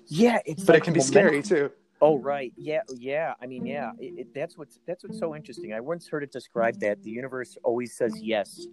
[0.06, 1.12] yeah it's but like it can be momentum.
[1.12, 1.70] scary too
[2.02, 3.34] Oh right, yeah, yeah.
[3.42, 3.90] I mean, yeah.
[3.98, 5.74] It, it, that's what's that's what's so interesting.
[5.74, 8.68] I once heard it described that the universe always says yes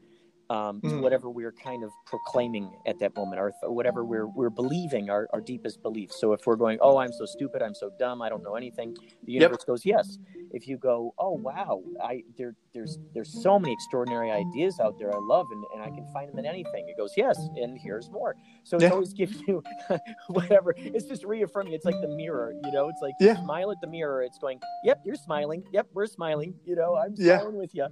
[0.50, 0.90] um, mm.
[0.90, 5.28] to whatever we're kind of proclaiming at that moment, or whatever we're we're believing our,
[5.34, 6.20] our deepest beliefs.
[6.20, 8.96] So if we're going, oh, I'm so stupid, I'm so dumb, I don't know anything,
[9.24, 9.68] the universe yep.
[9.68, 10.18] goes yes.
[10.52, 15.14] If you go, oh wow, I there there's there's so many extraordinary ideas out there
[15.14, 16.88] I love, and, and I can find them in anything.
[16.88, 18.36] It goes yes, and here's more.
[18.64, 18.88] So yeah.
[18.88, 19.64] it always gives you
[20.30, 20.74] whatever.
[20.78, 21.74] It's just reaffirming.
[21.74, 22.90] It's like the mirror, you know.
[22.90, 23.42] It's like yeah.
[23.44, 24.24] smile at the mirror.
[24.24, 25.64] It's going, yep, you're smiling.
[25.72, 26.54] Yep, we're smiling.
[26.66, 27.60] You know, I'm smiling yeah.
[27.60, 27.88] with you.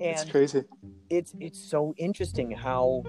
[0.00, 0.64] it's crazy.
[1.10, 3.02] It's it's so interesting how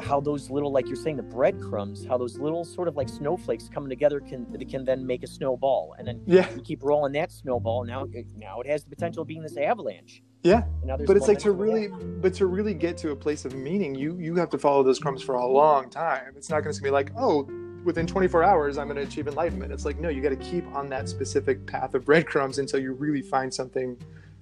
[0.00, 3.68] how those little like you're saying the breadcrumbs how those little sort of like snowflakes
[3.68, 5.94] coming together can can then make a snowball.
[5.98, 6.48] And then yeah.
[6.54, 9.56] you keep rolling that snowball now uh, now it has the potential of being this
[9.56, 10.22] avalanche.
[10.42, 10.64] Yeah.
[10.84, 14.18] But it's like to really but to really get to a place of meaning you
[14.18, 16.34] you have to follow those crumbs for a long time.
[16.36, 17.48] It's not going to be like oh
[17.84, 19.72] within 24 hours i'm going to achieve enlightenment.
[19.72, 22.92] It's like no you got to keep on that specific path of breadcrumbs until you
[22.92, 23.96] really find something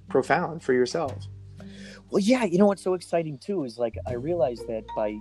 [0.09, 1.27] profound for yourself
[2.11, 5.19] well, yeah, you know what's so exciting too is like I realized that by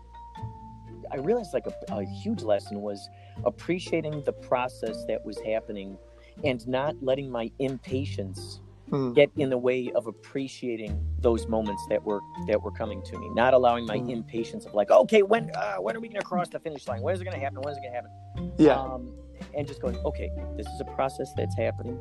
[1.12, 3.10] I realized like a, a huge lesson was
[3.46, 5.98] appreciating the process that was happening
[6.44, 9.16] and not letting my impatience mm.
[9.16, 13.30] get in the way of appreciating those moments that were that were coming to me
[13.30, 14.12] not allowing my mm.
[14.12, 17.02] impatience of like okay when uh, when are we going to cross the finish line
[17.02, 19.12] when is it going to happen when is it going to happen yeah um,
[19.56, 22.00] and just going okay this is a process that's happening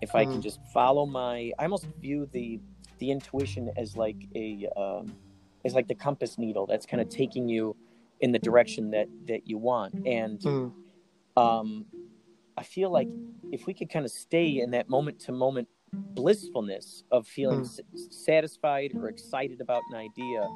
[0.00, 0.40] if i can hmm.
[0.40, 2.60] just follow my i almost view the
[3.04, 5.14] the intuition as like a um,
[5.64, 7.76] as like the compass needle that's kind of taking you
[8.20, 10.72] in the direction that that you want and mm.
[11.36, 11.84] um,
[12.56, 13.08] i feel like
[13.52, 17.64] if we could kind of stay in that moment to moment blissfulness of feeling mm.
[17.64, 20.48] s- satisfied or excited about an idea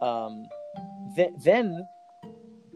[0.00, 0.44] um,
[1.14, 1.86] th- then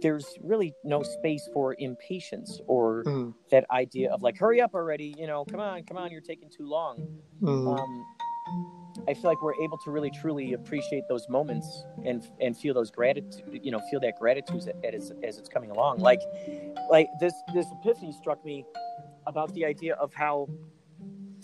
[0.01, 3.35] there's really no space for impatience or mm.
[3.51, 6.49] that idea of like hurry up already you know come on come on you're taking
[6.51, 7.09] too long
[7.43, 7.79] mm.
[7.79, 8.05] um,
[9.09, 12.91] I feel like we're able to really truly appreciate those moments and and feel those
[12.91, 16.01] gratitude, you know, feel that gratitude as, as it's coming along.
[16.01, 16.21] Like,
[16.91, 18.67] like this this epiphany struck me
[19.27, 20.47] about the idea of how,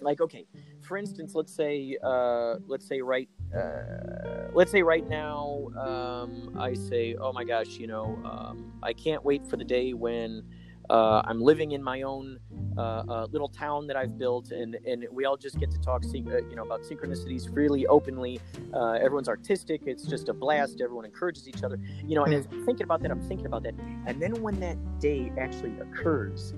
[0.02, 0.46] like, okay,
[0.82, 6.74] for instance, let's say uh, let's say right uh, let's say right now um, I
[6.74, 10.42] say, oh my gosh, you know, um, I can't wait for the day when
[10.90, 12.38] uh, I'm living in my own
[12.80, 16.08] uh, little town that I've built, and, and we all just get to talk, uh,
[16.08, 18.40] you know, about synchronicities freely, openly.
[18.72, 20.80] Uh, everyone's artistic; it's just a blast.
[20.80, 22.24] Everyone encourages each other, you know.
[22.24, 23.74] And as I'm thinking about that, I'm thinking about that,
[24.06, 26.54] and then when that day actually occurs,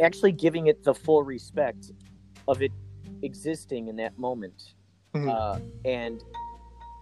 [0.00, 1.92] actually giving it the full respect
[2.48, 2.72] of it
[3.22, 4.74] existing in that moment,
[5.14, 5.28] mm-hmm.
[5.28, 6.22] Uh, and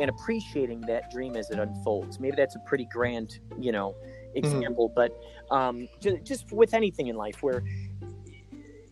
[0.01, 2.19] and appreciating that dream as it unfolds.
[2.19, 3.95] Maybe that's a pretty grand, you know.
[4.35, 5.11] Example, mm-hmm.
[5.51, 7.63] but um, just, just with anything in life where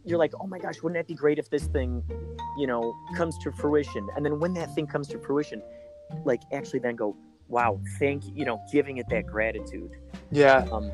[0.04, 2.02] you're like, oh my gosh, wouldn't that be great if this thing,
[2.58, 4.08] you know, comes to fruition?
[4.16, 5.62] And then when that thing comes to fruition,
[6.24, 7.16] like actually then go,
[7.48, 9.90] wow, thank you, you know, giving it that gratitude.
[10.30, 10.66] Yeah.
[10.72, 10.90] Um,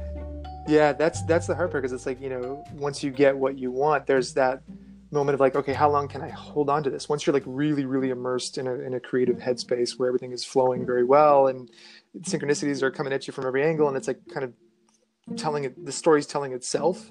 [0.68, 3.56] yeah, that's that's the hard part because it's like you know, once you get what
[3.56, 4.62] you want, there's that
[5.12, 7.08] moment of like, okay, how long can I hold on to this?
[7.08, 10.44] Once you're like really, really immersed in a in a creative headspace where everything is
[10.44, 11.70] flowing very well and
[12.22, 14.52] synchronicities are coming at you from every angle, and it's like kind of
[15.36, 17.10] telling it the story's telling itself.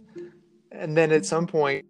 [0.72, 1.86] And then at some point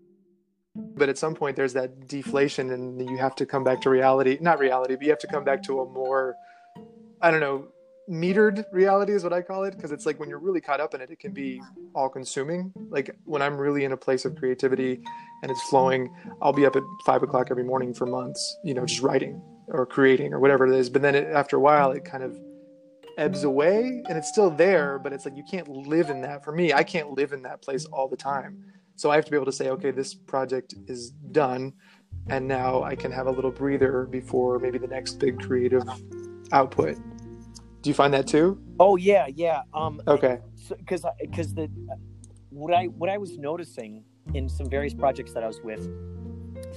[0.77, 4.37] but at some point there's that deflation and you have to come back to reality.
[4.41, 6.35] Not reality but you have to come back to a more
[7.21, 7.69] i don't know
[8.09, 10.93] metered reality is what i call it because it's like when you're really caught up
[10.93, 11.61] in it it can be
[11.95, 15.01] all consuming like when i'm really in a place of creativity
[15.41, 18.85] and it's flowing i'll be up at five o'clock every morning for months you know
[18.85, 20.89] just writing or creating or whatever it is.
[20.89, 22.37] But then it, after a while it kind of
[23.17, 26.43] ebbs away and it's still there, but it's like you can't live in that.
[26.43, 28.63] For me, I can't live in that place all the time.
[28.95, 31.73] So I have to be able to say, okay, this project is done,
[32.29, 35.83] and now I can have a little breather before maybe the next big creative
[36.51, 36.97] output
[37.81, 38.59] Do you find that too?
[38.79, 39.61] Oh yeah, yeah.
[39.73, 40.39] Um, okay.
[40.69, 41.69] Because so, because the
[42.49, 45.87] what I what I was noticing in some various projects that I was with,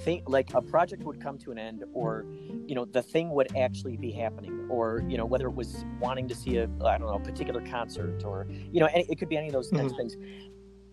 [0.04, 2.24] think like a project would come to an end, or
[2.66, 6.28] you know the thing would actually be happening, or you know whether it was wanting
[6.28, 9.36] to see a I don't know a particular concert, or you know it could be
[9.36, 9.88] any of those mm-hmm.
[9.96, 10.16] things.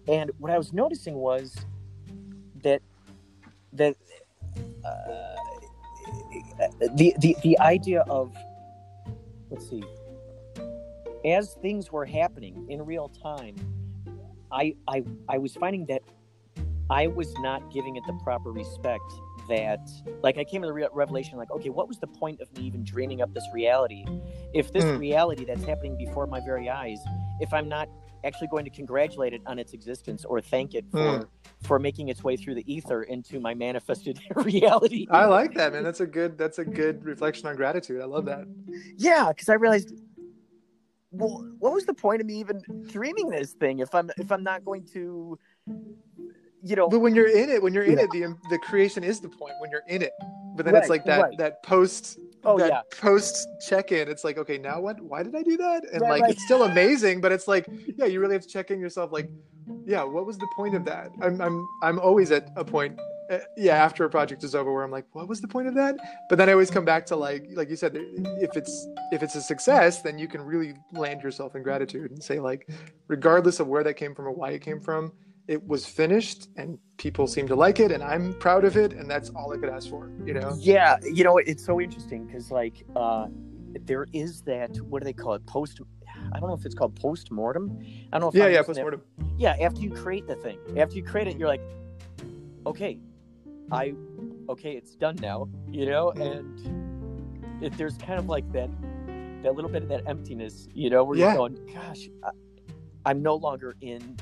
[0.08, 1.56] And what I was noticing was
[2.64, 2.82] that
[3.74, 3.96] that
[4.86, 5.36] uh,
[6.96, 8.36] the the the idea of
[9.50, 9.84] let's see
[11.26, 13.56] as things were happening in real time
[14.52, 16.02] I, I i was finding that
[16.90, 19.04] i was not giving it the proper respect
[19.48, 19.80] that
[20.24, 22.66] like i came to the re- revelation like okay what was the point of me
[22.66, 24.06] even dreaming up this reality
[24.54, 25.00] if this mm.
[25.00, 27.00] reality that's happening before my very eyes
[27.40, 27.88] if i'm not
[28.26, 31.28] actually going to congratulate it on its existence or thank it for mm.
[31.64, 35.08] for making its way through the ether into my manifested reality.
[35.12, 35.84] I like that, man.
[35.84, 38.02] That's a good that's a good reflection on gratitude.
[38.02, 38.46] I love that.
[38.98, 39.94] Yeah, because I realized
[41.12, 44.44] well, what was the point of me even dreaming this thing if I'm if I'm
[44.44, 45.40] not going to
[46.66, 48.06] you know But when you're in it, when you're in yeah.
[48.06, 50.14] it, the the creation is the point when you're in it.
[50.56, 51.38] But then right, it's like that right.
[51.38, 52.82] that post oh, that yeah.
[53.00, 55.00] post check in, it's like, okay, now what?
[55.02, 55.84] Why did I do that?
[55.92, 56.32] And right, like, right.
[56.32, 59.12] it's still amazing, but it's like, yeah, you really have to check in yourself.
[59.12, 59.30] Like,
[59.86, 61.12] yeah, what was the point of that?
[61.22, 63.00] I'm, I'm, I'm always at a point,
[63.32, 65.74] uh, yeah, after a project is over, where I'm like, what was the point of
[65.76, 65.96] that?
[66.30, 69.36] But then I always come back to like, like you said, if it's, if it's
[69.36, 72.70] a success, then you can really land yourself in gratitude and say like,
[73.08, 75.12] regardless of where that came from or why it came from,
[75.48, 79.10] it was finished and people seem to like it and i'm proud of it and
[79.10, 80.56] that's all i could ask for you know?
[80.60, 83.28] Yeah you know it's so interesting because like uh
[83.82, 85.80] there is that what do they call it post
[86.34, 87.78] i don't know if it's called post mortem
[88.12, 89.02] i don't know if yeah I'm yeah post mortem
[89.38, 90.58] yeah after you create the thing.
[90.78, 91.62] After you create it you're like
[92.66, 92.98] okay
[93.72, 93.94] i
[94.50, 96.12] okay it's done now you know?
[96.12, 98.70] And it, there's kind of like that
[99.44, 101.28] that little bit of that emptiness you know where yeah.
[101.28, 102.30] you're going gosh I,
[103.06, 104.18] i'm no longer in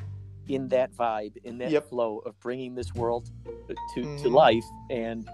[0.47, 1.89] in that vibe, in that yep.
[1.89, 3.29] flow of bringing this world
[3.95, 4.21] to, mm.
[4.21, 4.63] to life.
[4.89, 5.27] And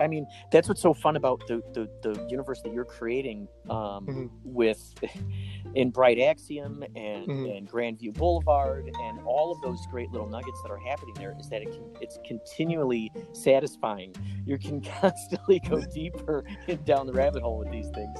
[0.00, 3.76] I mean, that's what's so fun about the, the, the universe that you're creating um,
[3.76, 4.26] mm-hmm.
[4.42, 4.80] with
[5.74, 7.46] in Bright Axiom and, mm-hmm.
[7.46, 11.48] and Grandview Boulevard and all of those great little nuggets that are happening there is
[11.50, 14.14] that it can, it's continually satisfying.
[14.44, 16.44] You can constantly go deeper
[16.84, 18.18] down the rabbit hole with these things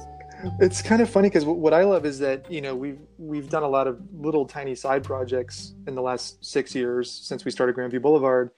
[0.59, 3.63] it's kind of funny because what I love is that you know we've we've done
[3.63, 7.75] a lot of little tiny side projects in the last six years since we started
[7.75, 8.51] Grandview Boulevard,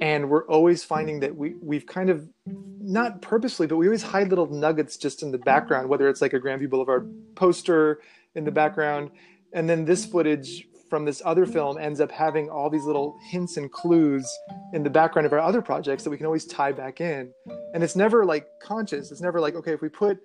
[0.00, 2.28] and we're always finding that we we've kind of
[2.80, 6.32] not purposely, but we always hide little nuggets just in the background, whether it's like
[6.32, 8.00] a Grandview Boulevard poster
[8.34, 9.10] in the background,
[9.52, 13.56] and then this footage from this other film ends up having all these little hints
[13.56, 14.28] and clues
[14.74, 17.32] in the background of our other projects that we can always tie back in,
[17.72, 19.10] and it's never like conscious.
[19.10, 20.18] It's never like okay if we put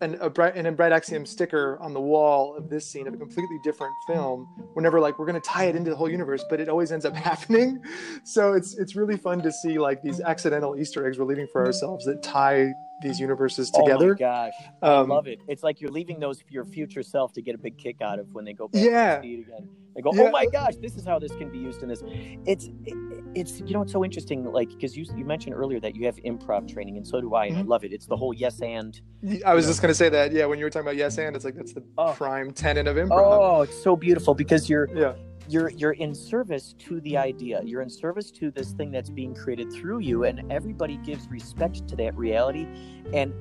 [0.00, 3.16] an, a bright, an bright axiom sticker on the wall of this scene of a
[3.16, 4.48] completely different film.
[4.74, 6.92] We're never like we're going to tie it into the whole universe but it always
[6.92, 7.82] ends up happening.
[8.24, 11.64] So it's it's really fun to see like these accidental easter eggs we're leaving for
[11.64, 14.10] ourselves that tie these universes together.
[14.10, 14.52] Oh my gosh,
[14.82, 15.40] I um, love it!
[15.48, 18.18] It's like you're leaving those for your future self to get a big kick out
[18.18, 19.16] of when they go back yeah.
[19.16, 19.68] to see it again.
[19.94, 20.22] They go, yeah.
[20.22, 22.02] "Oh my gosh, this is how this can be used in this."
[22.46, 22.94] It's it,
[23.34, 26.16] it's you know it's so interesting, like because you you mentioned earlier that you have
[26.16, 27.64] improv training, and so do I, and mm-hmm.
[27.64, 27.92] I love it.
[27.92, 29.00] It's the whole yes and.
[29.46, 30.46] I was just gonna say that, yeah.
[30.46, 32.12] When you were talking about yes and, it's like that's the oh.
[32.12, 33.10] prime tenet of improv.
[33.12, 35.14] Oh, it's so beautiful because you're yeah
[35.48, 39.34] you're you're in service to the idea you're in service to this thing that's being
[39.34, 42.66] created through you and everybody gives respect to that reality
[43.12, 43.32] and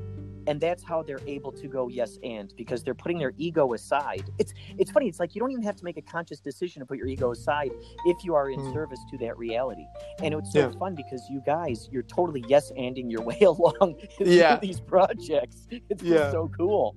[0.47, 4.23] and that's how they're able to go yes and because they're putting their ego aside
[4.37, 6.85] it's it's funny it's like you don't even have to make a conscious decision to
[6.85, 7.71] put your ego aside
[8.05, 8.73] if you are in mm.
[8.73, 9.85] service to that reality
[10.21, 10.79] and it's so yeah.
[10.79, 14.57] fun because you guys you're totally yes anding your way along yeah.
[14.57, 16.31] these projects it's yeah.
[16.31, 16.95] so cool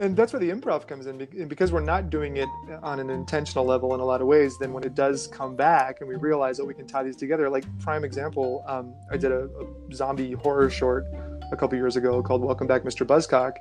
[0.00, 2.48] and that's where the improv comes in because we're not doing it
[2.82, 6.00] on an intentional level in a lot of ways then when it does come back
[6.00, 9.32] and we realize that we can tie these together like prime example um, i did
[9.32, 11.06] a, a, zombie horror short
[11.52, 13.56] a couple years ago called welcome back mr buzzcock.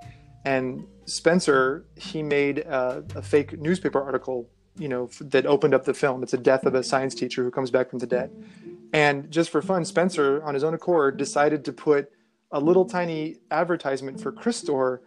[0.46, 5.94] And spencer he made a, a fake newspaper article you know that opened up the
[5.94, 6.24] film.
[6.24, 8.32] It's a death of a science teacher who comes back from the dead.
[8.94, 12.12] And just for fun spencer on his own accord decided to put
[12.52, 15.00] a little tiny advertisement for Crystore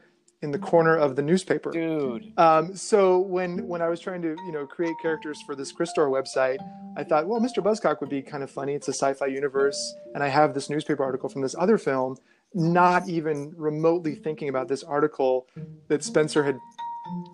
[0.42, 1.70] in the corner of the newspaper.
[1.70, 2.32] Dude.
[2.38, 6.10] Um, so when when I was trying to you know create characters for this Crystore
[6.10, 6.58] website,
[6.96, 7.62] I thought, well, Mr.
[7.62, 8.74] Buzzcock would be kind of funny.
[8.74, 12.16] It's a sci-fi universe, and I have this newspaper article from this other film.
[12.52, 15.46] Not even remotely thinking about this article
[15.86, 16.58] that Spencer had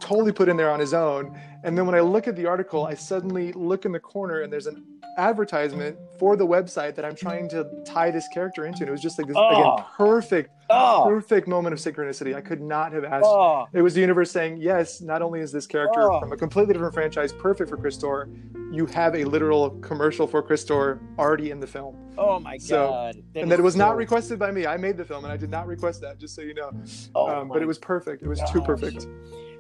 [0.01, 1.39] totally put in there on his own.
[1.65, 4.53] And then when I look at the article, I suddenly look in the corner and
[4.53, 4.85] there's an
[5.19, 8.81] advertisement for the website that I'm trying to tie this character into.
[8.81, 9.49] And it was just like this oh.
[9.49, 11.05] again perfect, oh.
[11.07, 12.35] perfect moment of synchronicity.
[12.35, 13.27] I could not have asked.
[13.27, 13.67] Oh.
[13.73, 16.95] It was the universe saying, yes, not only is this character from a completely different
[16.95, 18.29] franchise perfect for Crystore,
[18.73, 21.97] you have a literal commercial for Crystore already in the film.
[22.19, 23.17] Oh my so, god!
[23.35, 24.67] That and that it was not requested by me.
[24.67, 26.19] I made the film, and I did not request that.
[26.19, 26.73] Just so you know.
[27.15, 28.23] Oh um, but it was perfect.
[28.23, 28.53] It was gosh.
[28.53, 29.07] too perfect.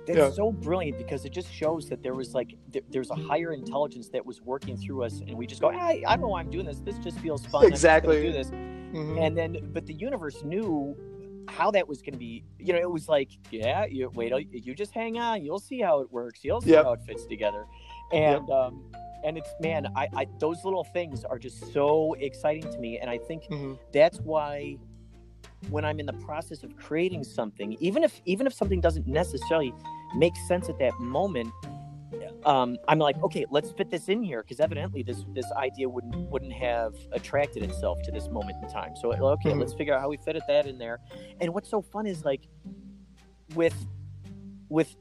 [0.06, 0.30] That's yeah.
[0.30, 4.08] so brilliant because it just shows that there was like th- there's a higher intelligence
[4.10, 6.50] that was working through us, and we just go, hey, I don't know why I'm
[6.50, 6.80] doing this.
[6.80, 7.66] This just feels fun.
[7.66, 8.22] Exactly.
[8.22, 9.18] do this, mm-hmm.
[9.18, 10.96] and then but the universe knew
[11.48, 12.44] how that was going to be.
[12.58, 16.00] You know, it was like, yeah, you wait, you just hang on, you'll see how
[16.00, 16.44] it works.
[16.44, 16.84] You'll see yep.
[16.84, 17.66] how it fits together,
[18.12, 18.46] and.
[18.48, 18.56] Yep.
[18.56, 18.84] um
[19.24, 23.10] and it's man I, I those little things are just so exciting to me and
[23.10, 23.74] i think mm-hmm.
[23.92, 24.76] that's why
[25.70, 29.74] when i'm in the process of creating something even if even if something doesn't necessarily
[30.16, 31.52] make sense at that moment
[32.46, 36.30] um, I'm like, okay, let's fit this in here because evidently this this idea wouldn't
[36.30, 38.94] wouldn't have attracted itself to this moment in time.
[38.94, 39.58] So okay, mm-hmm.
[39.58, 41.00] let's figure out how we fit that in there.
[41.40, 42.42] And what's so fun is like
[43.56, 43.74] with
[44.68, 44.96] with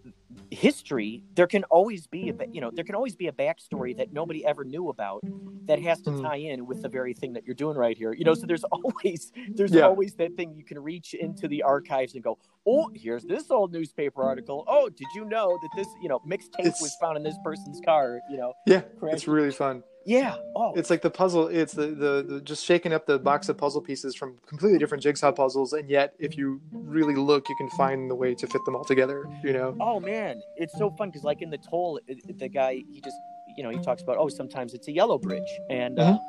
[0.51, 4.13] history, there can always be a you know there can always be a backstory that
[4.13, 5.23] nobody ever knew about
[5.65, 6.21] that has to mm.
[6.21, 8.13] tie in with the very thing that you're doing right here.
[8.13, 9.81] You know, so there's always there's yeah.
[9.81, 12.37] always that thing you can reach into the archives and go,
[12.67, 14.63] oh, here's this old newspaper article.
[14.67, 18.19] Oh, did you know that this you know mixtape was found in this person's car?
[18.29, 19.83] You know, yeah, it's really fun.
[20.05, 20.35] Yeah.
[20.55, 20.73] Oh.
[20.75, 21.47] It's like the puzzle.
[21.47, 25.01] It's the, the, the just shaking up the box of puzzle pieces from completely different
[25.01, 28.63] jigsaw puzzles, and yet if you really look, you can find the way to fit
[28.65, 29.25] them all together.
[29.43, 29.75] You know.
[29.79, 33.17] Oh man, it's so fun because like in the toll, the guy he just
[33.57, 35.99] you know he talks about oh sometimes it's a yellow bridge and.
[35.99, 36.13] Uh, mm-hmm.
[36.15, 36.19] Uh,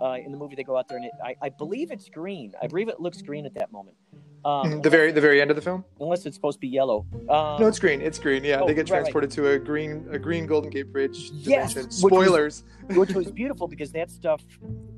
[0.00, 2.52] uh, in the movie, they go out there and it, I, I believe it's green.
[2.60, 3.96] I believe it looks green at that moment.
[4.44, 5.84] Um, the very the very end of the film.
[6.00, 7.06] Unless it's supposed to be yellow.
[7.30, 8.00] Um, no, it's green.
[8.00, 8.44] It's green.
[8.44, 9.56] Yeah, oh, they get transported right, right.
[9.56, 11.30] to a green a green Golden Gate Bridge.
[11.32, 11.74] Yes.
[11.90, 12.64] Spoilers.
[12.82, 14.42] Which was, which was, beautiful because that stuff.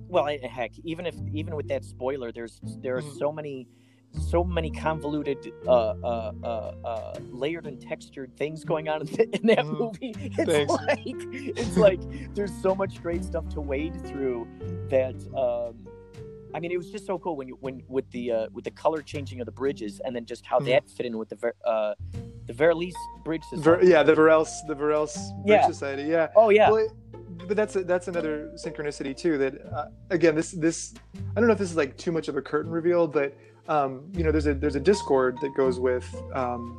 [0.09, 3.19] Well, heck, even if even with that spoiler, there's there are mm-hmm.
[3.19, 3.69] so many
[4.19, 9.37] so many convoluted, uh, uh, uh, uh, layered and textured things going on in, the,
[9.37, 10.15] in that mm, movie.
[10.39, 10.73] It's Thanks.
[10.73, 14.47] like it's like there's so much great stuff to wade through
[14.91, 15.87] that um,
[16.55, 18.71] I mean, it was just so cool when you when with the uh, with the
[18.71, 20.67] color changing of the bridges, and then just how mm.
[20.67, 21.95] that fit in with the uh,
[22.47, 22.95] the Verlis
[23.25, 23.87] Bridge Society.
[23.87, 25.67] Ver, yeah, the Verels the Verels Bridge yeah.
[25.67, 26.05] Society.
[26.05, 26.29] Yeah.
[26.37, 26.71] Oh yeah.
[26.71, 26.89] Well,
[27.47, 29.39] but that's a, that's another synchronicity too.
[29.39, 30.95] That uh, again, this this
[31.37, 33.37] I don't know if this is like too much of a curtain reveal, but
[33.69, 36.79] um, you know, there's a there's a Discord that goes with um,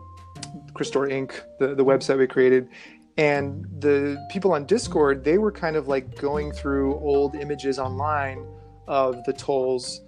[0.74, 1.42] Crystore Inc.
[1.60, 2.70] the the website we created,
[3.18, 8.46] and the people on Discord they were kind of like going through old images online
[8.88, 10.02] of the tolls.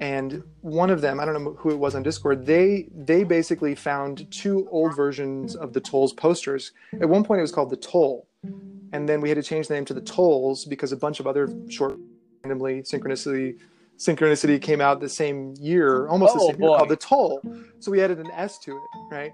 [0.00, 3.74] And one of them i don't know who it was on discord they they basically
[3.74, 6.72] found two old versions of the tolls posters.
[7.00, 8.28] At one point it was called the toll.
[8.92, 11.26] And then we had to change the name to the tolls because a bunch of
[11.26, 11.98] other short
[12.42, 13.56] randomly synchronicity
[13.98, 16.68] synchronicity came out the same year almost oh, the same boy.
[16.68, 17.40] year called the toll.
[17.78, 19.32] So we added an s to it right?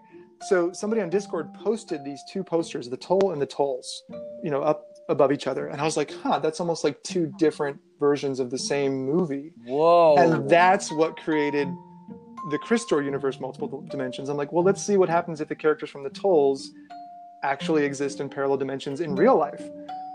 [0.48, 4.02] So somebody on discord posted these two posters the toll and the tolls
[4.44, 7.32] you know up above each other and i was like huh that's almost like two
[7.38, 9.52] different versions of the same movie.
[9.64, 10.16] Whoa.
[10.16, 11.68] And that's what created
[12.50, 14.30] the Crystore universe multiple dimensions.
[14.30, 16.72] I'm like, well, let's see what happens if the characters from the Tolls
[17.42, 19.62] actually exist in parallel dimensions in real life.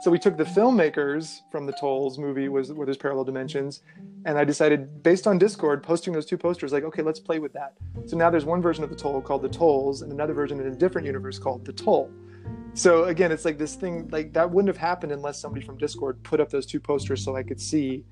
[0.01, 3.81] So we took the filmmakers from the Tolls movie was where there's parallel dimensions,
[4.25, 7.53] and I decided based on Discord posting those two posters, like, okay, let's play with
[7.53, 7.73] that.
[8.05, 10.67] So now there's one version of the Toll called the Tolls, and another version in
[10.67, 12.11] a different universe called the Toll
[12.73, 16.21] so again it's like this thing like that wouldn't have happened unless somebody from discord
[16.23, 18.03] put up those two posters so i could see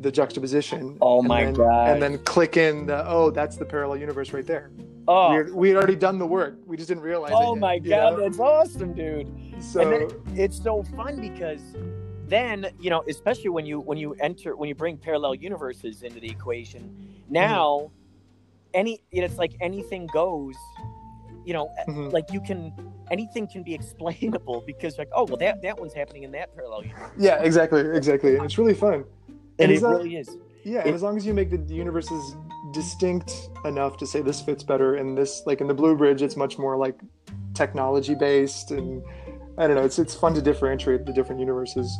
[0.00, 3.96] the juxtaposition oh my then, god and then click in the oh that's the parallel
[3.96, 4.70] universe right there
[5.06, 7.74] oh we had, we had already done the work we just didn't realize oh my
[7.74, 8.20] yet, god know?
[8.20, 11.60] that's awesome dude so it's so fun because
[12.26, 16.20] then you know especially when you when you enter when you bring parallel universes into
[16.20, 16.94] the equation
[17.28, 17.92] now mm-hmm.
[18.74, 20.54] any it's like anything goes
[21.44, 22.08] you know mm-hmm.
[22.08, 22.72] like you can
[23.10, 26.82] anything can be explainable because like oh well that that one's happening in that parallel
[26.82, 27.10] universe.
[27.18, 28.32] Yeah exactly exactly.
[28.34, 29.04] It's really fun.
[29.60, 30.36] And, and it really is.
[30.64, 32.36] Yeah it, as long as you make the universes
[32.72, 36.36] distinct enough to say this fits better and this like in the blue bridge it's
[36.36, 36.98] much more like
[37.54, 39.02] technology based and
[39.56, 41.98] i don't know it's it's fun to differentiate the different universes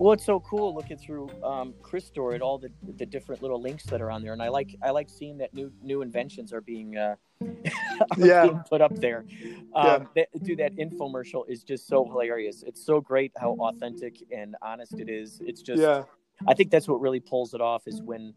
[0.00, 3.84] well, it's so cool looking through um, Crystore at all the, the different little links
[3.84, 6.62] that are on there, and I like I like seeing that new new inventions are
[6.62, 7.16] being uh,
[8.16, 9.26] yeah being put up there.
[9.74, 10.24] Um, yeah.
[10.32, 12.64] that, dude, that infomercial is just so hilarious.
[12.66, 15.38] It's so great how authentic and honest it is.
[15.44, 16.04] It's just yeah.
[16.48, 18.32] I think that's what really pulls it off is when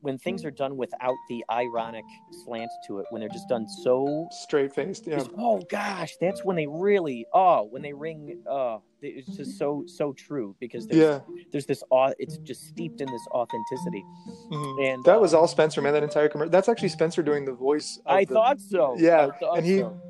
[0.00, 2.04] when things are done without the ironic
[2.44, 5.22] slant to it, when they're just done so straight faced, yeah.
[5.38, 10.12] oh gosh, that's when they really oh when they ring oh it's just so so
[10.12, 11.20] true because there's yeah.
[11.52, 11.82] there's this
[12.18, 14.04] it's just steeped in this authenticity.
[14.50, 14.84] Mm-hmm.
[14.84, 15.92] And that uh, was all Spencer, man.
[15.92, 16.50] That entire commercial.
[16.50, 18.00] That's actually Spencer doing the voice.
[18.06, 18.96] I the, thought so.
[18.98, 20.00] Yeah, thought and he so.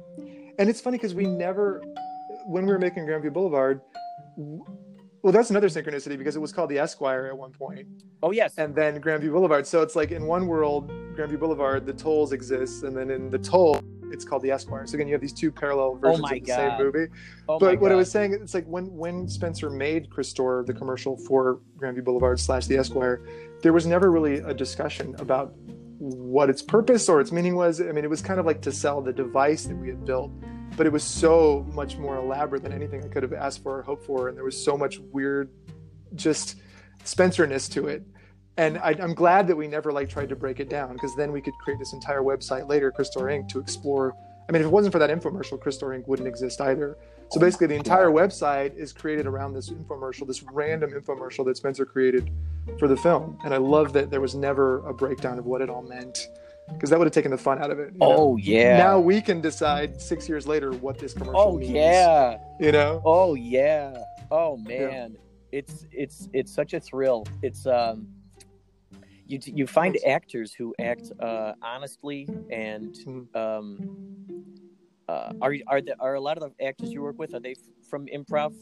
[0.59, 1.83] and it's funny because we never
[2.47, 3.81] when we were making Grandview Boulevard
[5.27, 7.89] well, that's another synchronicity because it was called the Esquire at one point.
[8.23, 8.55] Oh yes.
[8.59, 9.67] And then Grandview Boulevard.
[9.67, 13.39] So it's like in one world, Grandview Boulevard, the tolls exist, and then in the
[13.41, 13.81] toll,
[14.13, 14.87] it's called the Esquire.
[14.87, 16.57] So again, you have these two parallel oh versions oh of the God.
[16.57, 17.13] same movie.
[17.49, 17.95] Oh but what God.
[17.95, 22.39] I was saying, it's like when when Spencer made Crystore the commercial for Grandview Boulevard
[22.39, 23.21] slash the Esquire,
[23.63, 25.55] there was never really a discussion about
[25.99, 27.81] what its purpose or its meaning was.
[27.81, 30.31] I mean, it was kind of like to sell the device that we had built
[30.77, 33.83] but it was so much more elaborate than anything I could have asked for or
[33.83, 34.29] hoped for.
[34.29, 35.51] And there was so much weird,
[36.15, 36.57] just
[37.05, 38.03] Spencer-ness to it.
[38.59, 41.33] And I, am glad that we never like tried to break it down because then
[41.33, 44.15] we could create this entire website later, Crystore Inc., to explore.
[44.49, 46.07] I mean, if it wasn't for that infomercial, Crystore Inc.
[46.07, 46.97] wouldn't exist either.
[47.31, 51.85] So basically, the entire website is created around this infomercial, this random infomercial that Spencer
[51.85, 52.31] created
[52.79, 53.39] for the film.
[53.45, 56.29] And I love that there was never a breakdown of what it all meant
[56.73, 57.95] because that would have taken the fun out of it.
[58.01, 58.37] Oh know?
[58.37, 58.79] yeah.
[58.79, 61.71] Now we can decide six years later what this commercial oh, means.
[61.71, 62.39] yeah.
[62.61, 63.03] You know.
[63.05, 64.03] Oh yeah.
[64.31, 65.13] Oh man.
[65.13, 65.59] Yeah.
[65.59, 67.27] It's it's it's such a thrill.
[67.43, 68.09] It's um.
[69.29, 73.37] You, you find actors who act uh, honestly and mm-hmm.
[73.37, 74.25] um,
[75.09, 77.57] uh, are are the, are a lot of the actors you work with are they
[77.91, 78.55] from improv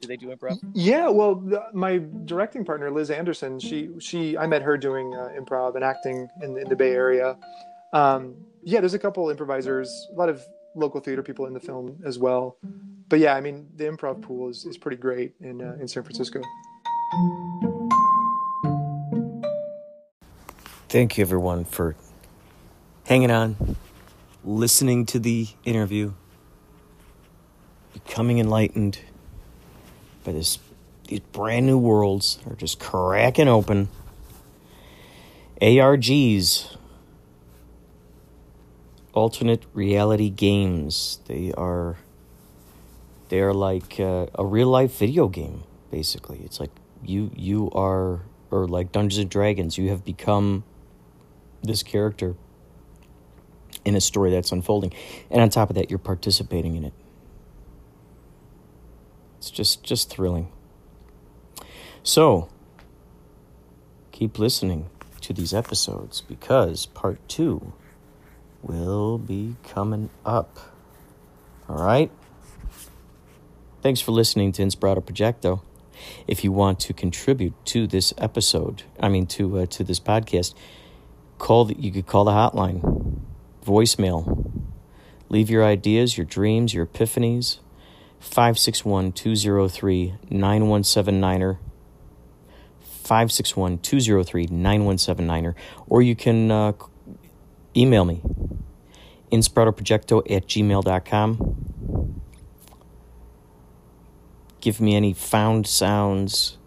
[0.00, 0.58] do they do improv?
[0.72, 5.28] Yeah, well, the, my directing partner Liz Anderson, she she I met her doing uh,
[5.38, 7.36] improv and acting in, in the Bay Area.
[7.92, 10.42] Um, yeah, there's a couple improvisers, a lot of
[10.74, 12.56] local theater people in the film as well.
[13.08, 16.02] But yeah, I mean, the improv pool is, is pretty great in uh, in San
[16.02, 16.40] Francisco.
[20.88, 21.94] Thank you, everyone, for
[23.04, 23.76] hanging on,
[24.44, 26.14] listening to the interview,
[27.92, 28.98] becoming enlightened
[30.24, 30.58] by this
[31.08, 33.88] these brand new worlds are just cracking open.
[35.60, 36.76] ARGs,
[39.12, 41.18] alternate reality games.
[41.26, 41.96] They are
[43.28, 45.64] they are like uh, a real life video game.
[45.90, 46.70] Basically, it's like
[47.04, 49.76] you you are or like Dungeons and Dragons.
[49.76, 50.64] You have become
[51.62, 52.36] this character
[53.84, 54.92] in a story that's unfolding,
[55.30, 56.92] and on top of that, you're participating in it.
[59.40, 60.52] It's just just thrilling.
[62.02, 62.50] So,
[64.12, 64.90] keep listening
[65.22, 67.72] to these episodes because part 2
[68.62, 70.58] will be coming up.
[71.70, 72.10] All right?
[73.80, 75.62] Thanks for listening to Inspirato Projecto.
[76.26, 80.52] If you want to contribute to this episode, I mean to uh, to this podcast,
[81.38, 83.22] call the, you could call the hotline,
[83.64, 84.52] voicemail.
[85.30, 87.60] Leave your ideas, your dreams, your epiphanies
[88.20, 91.58] 561 203 9179er.
[93.02, 95.54] 561 203 9179er.
[95.88, 96.72] Or you can uh,
[97.76, 98.22] email me,
[99.32, 102.20] inspiratoprojecto at gmail.com.
[104.60, 106.58] Give me any found sounds,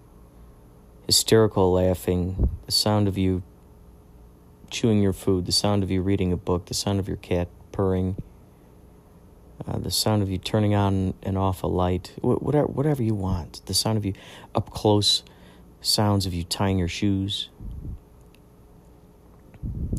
[1.06, 3.44] hysterical laughing, the sound of you
[4.72, 7.48] chewing your food, the sound of you reading a book, the sound of your cat
[7.72, 8.18] purring
[9.68, 13.66] uh, the sound of you turning on and off a light, whatever, whatever you want.
[13.66, 14.14] The sound of you
[14.54, 15.24] up close,
[15.82, 17.50] sounds of you tying your shoes.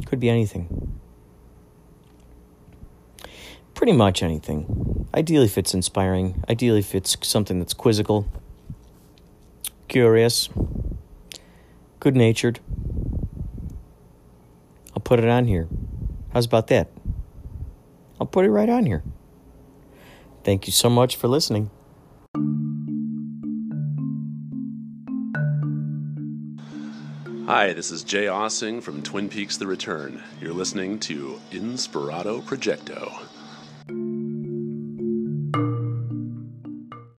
[0.07, 0.99] Could be anything.
[3.75, 5.09] Pretty much anything.
[5.15, 6.45] Ideally, if it's inspiring.
[6.49, 8.27] Ideally, if it's something that's quizzical,
[9.89, 10.49] curious,
[12.01, 12.61] good natured.
[14.95, 15.69] I'll put it on here.
[16.33, 16.89] How's about that?
[18.21, 19.03] I'll put it right on here.
[20.45, 21.71] Thank you so much for listening.
[27.47, 30.23] Hi, this is Jay Aaseng from Twin Peaks The Return.
[30.41, 33.25] You're listening to Inspirato Projecto.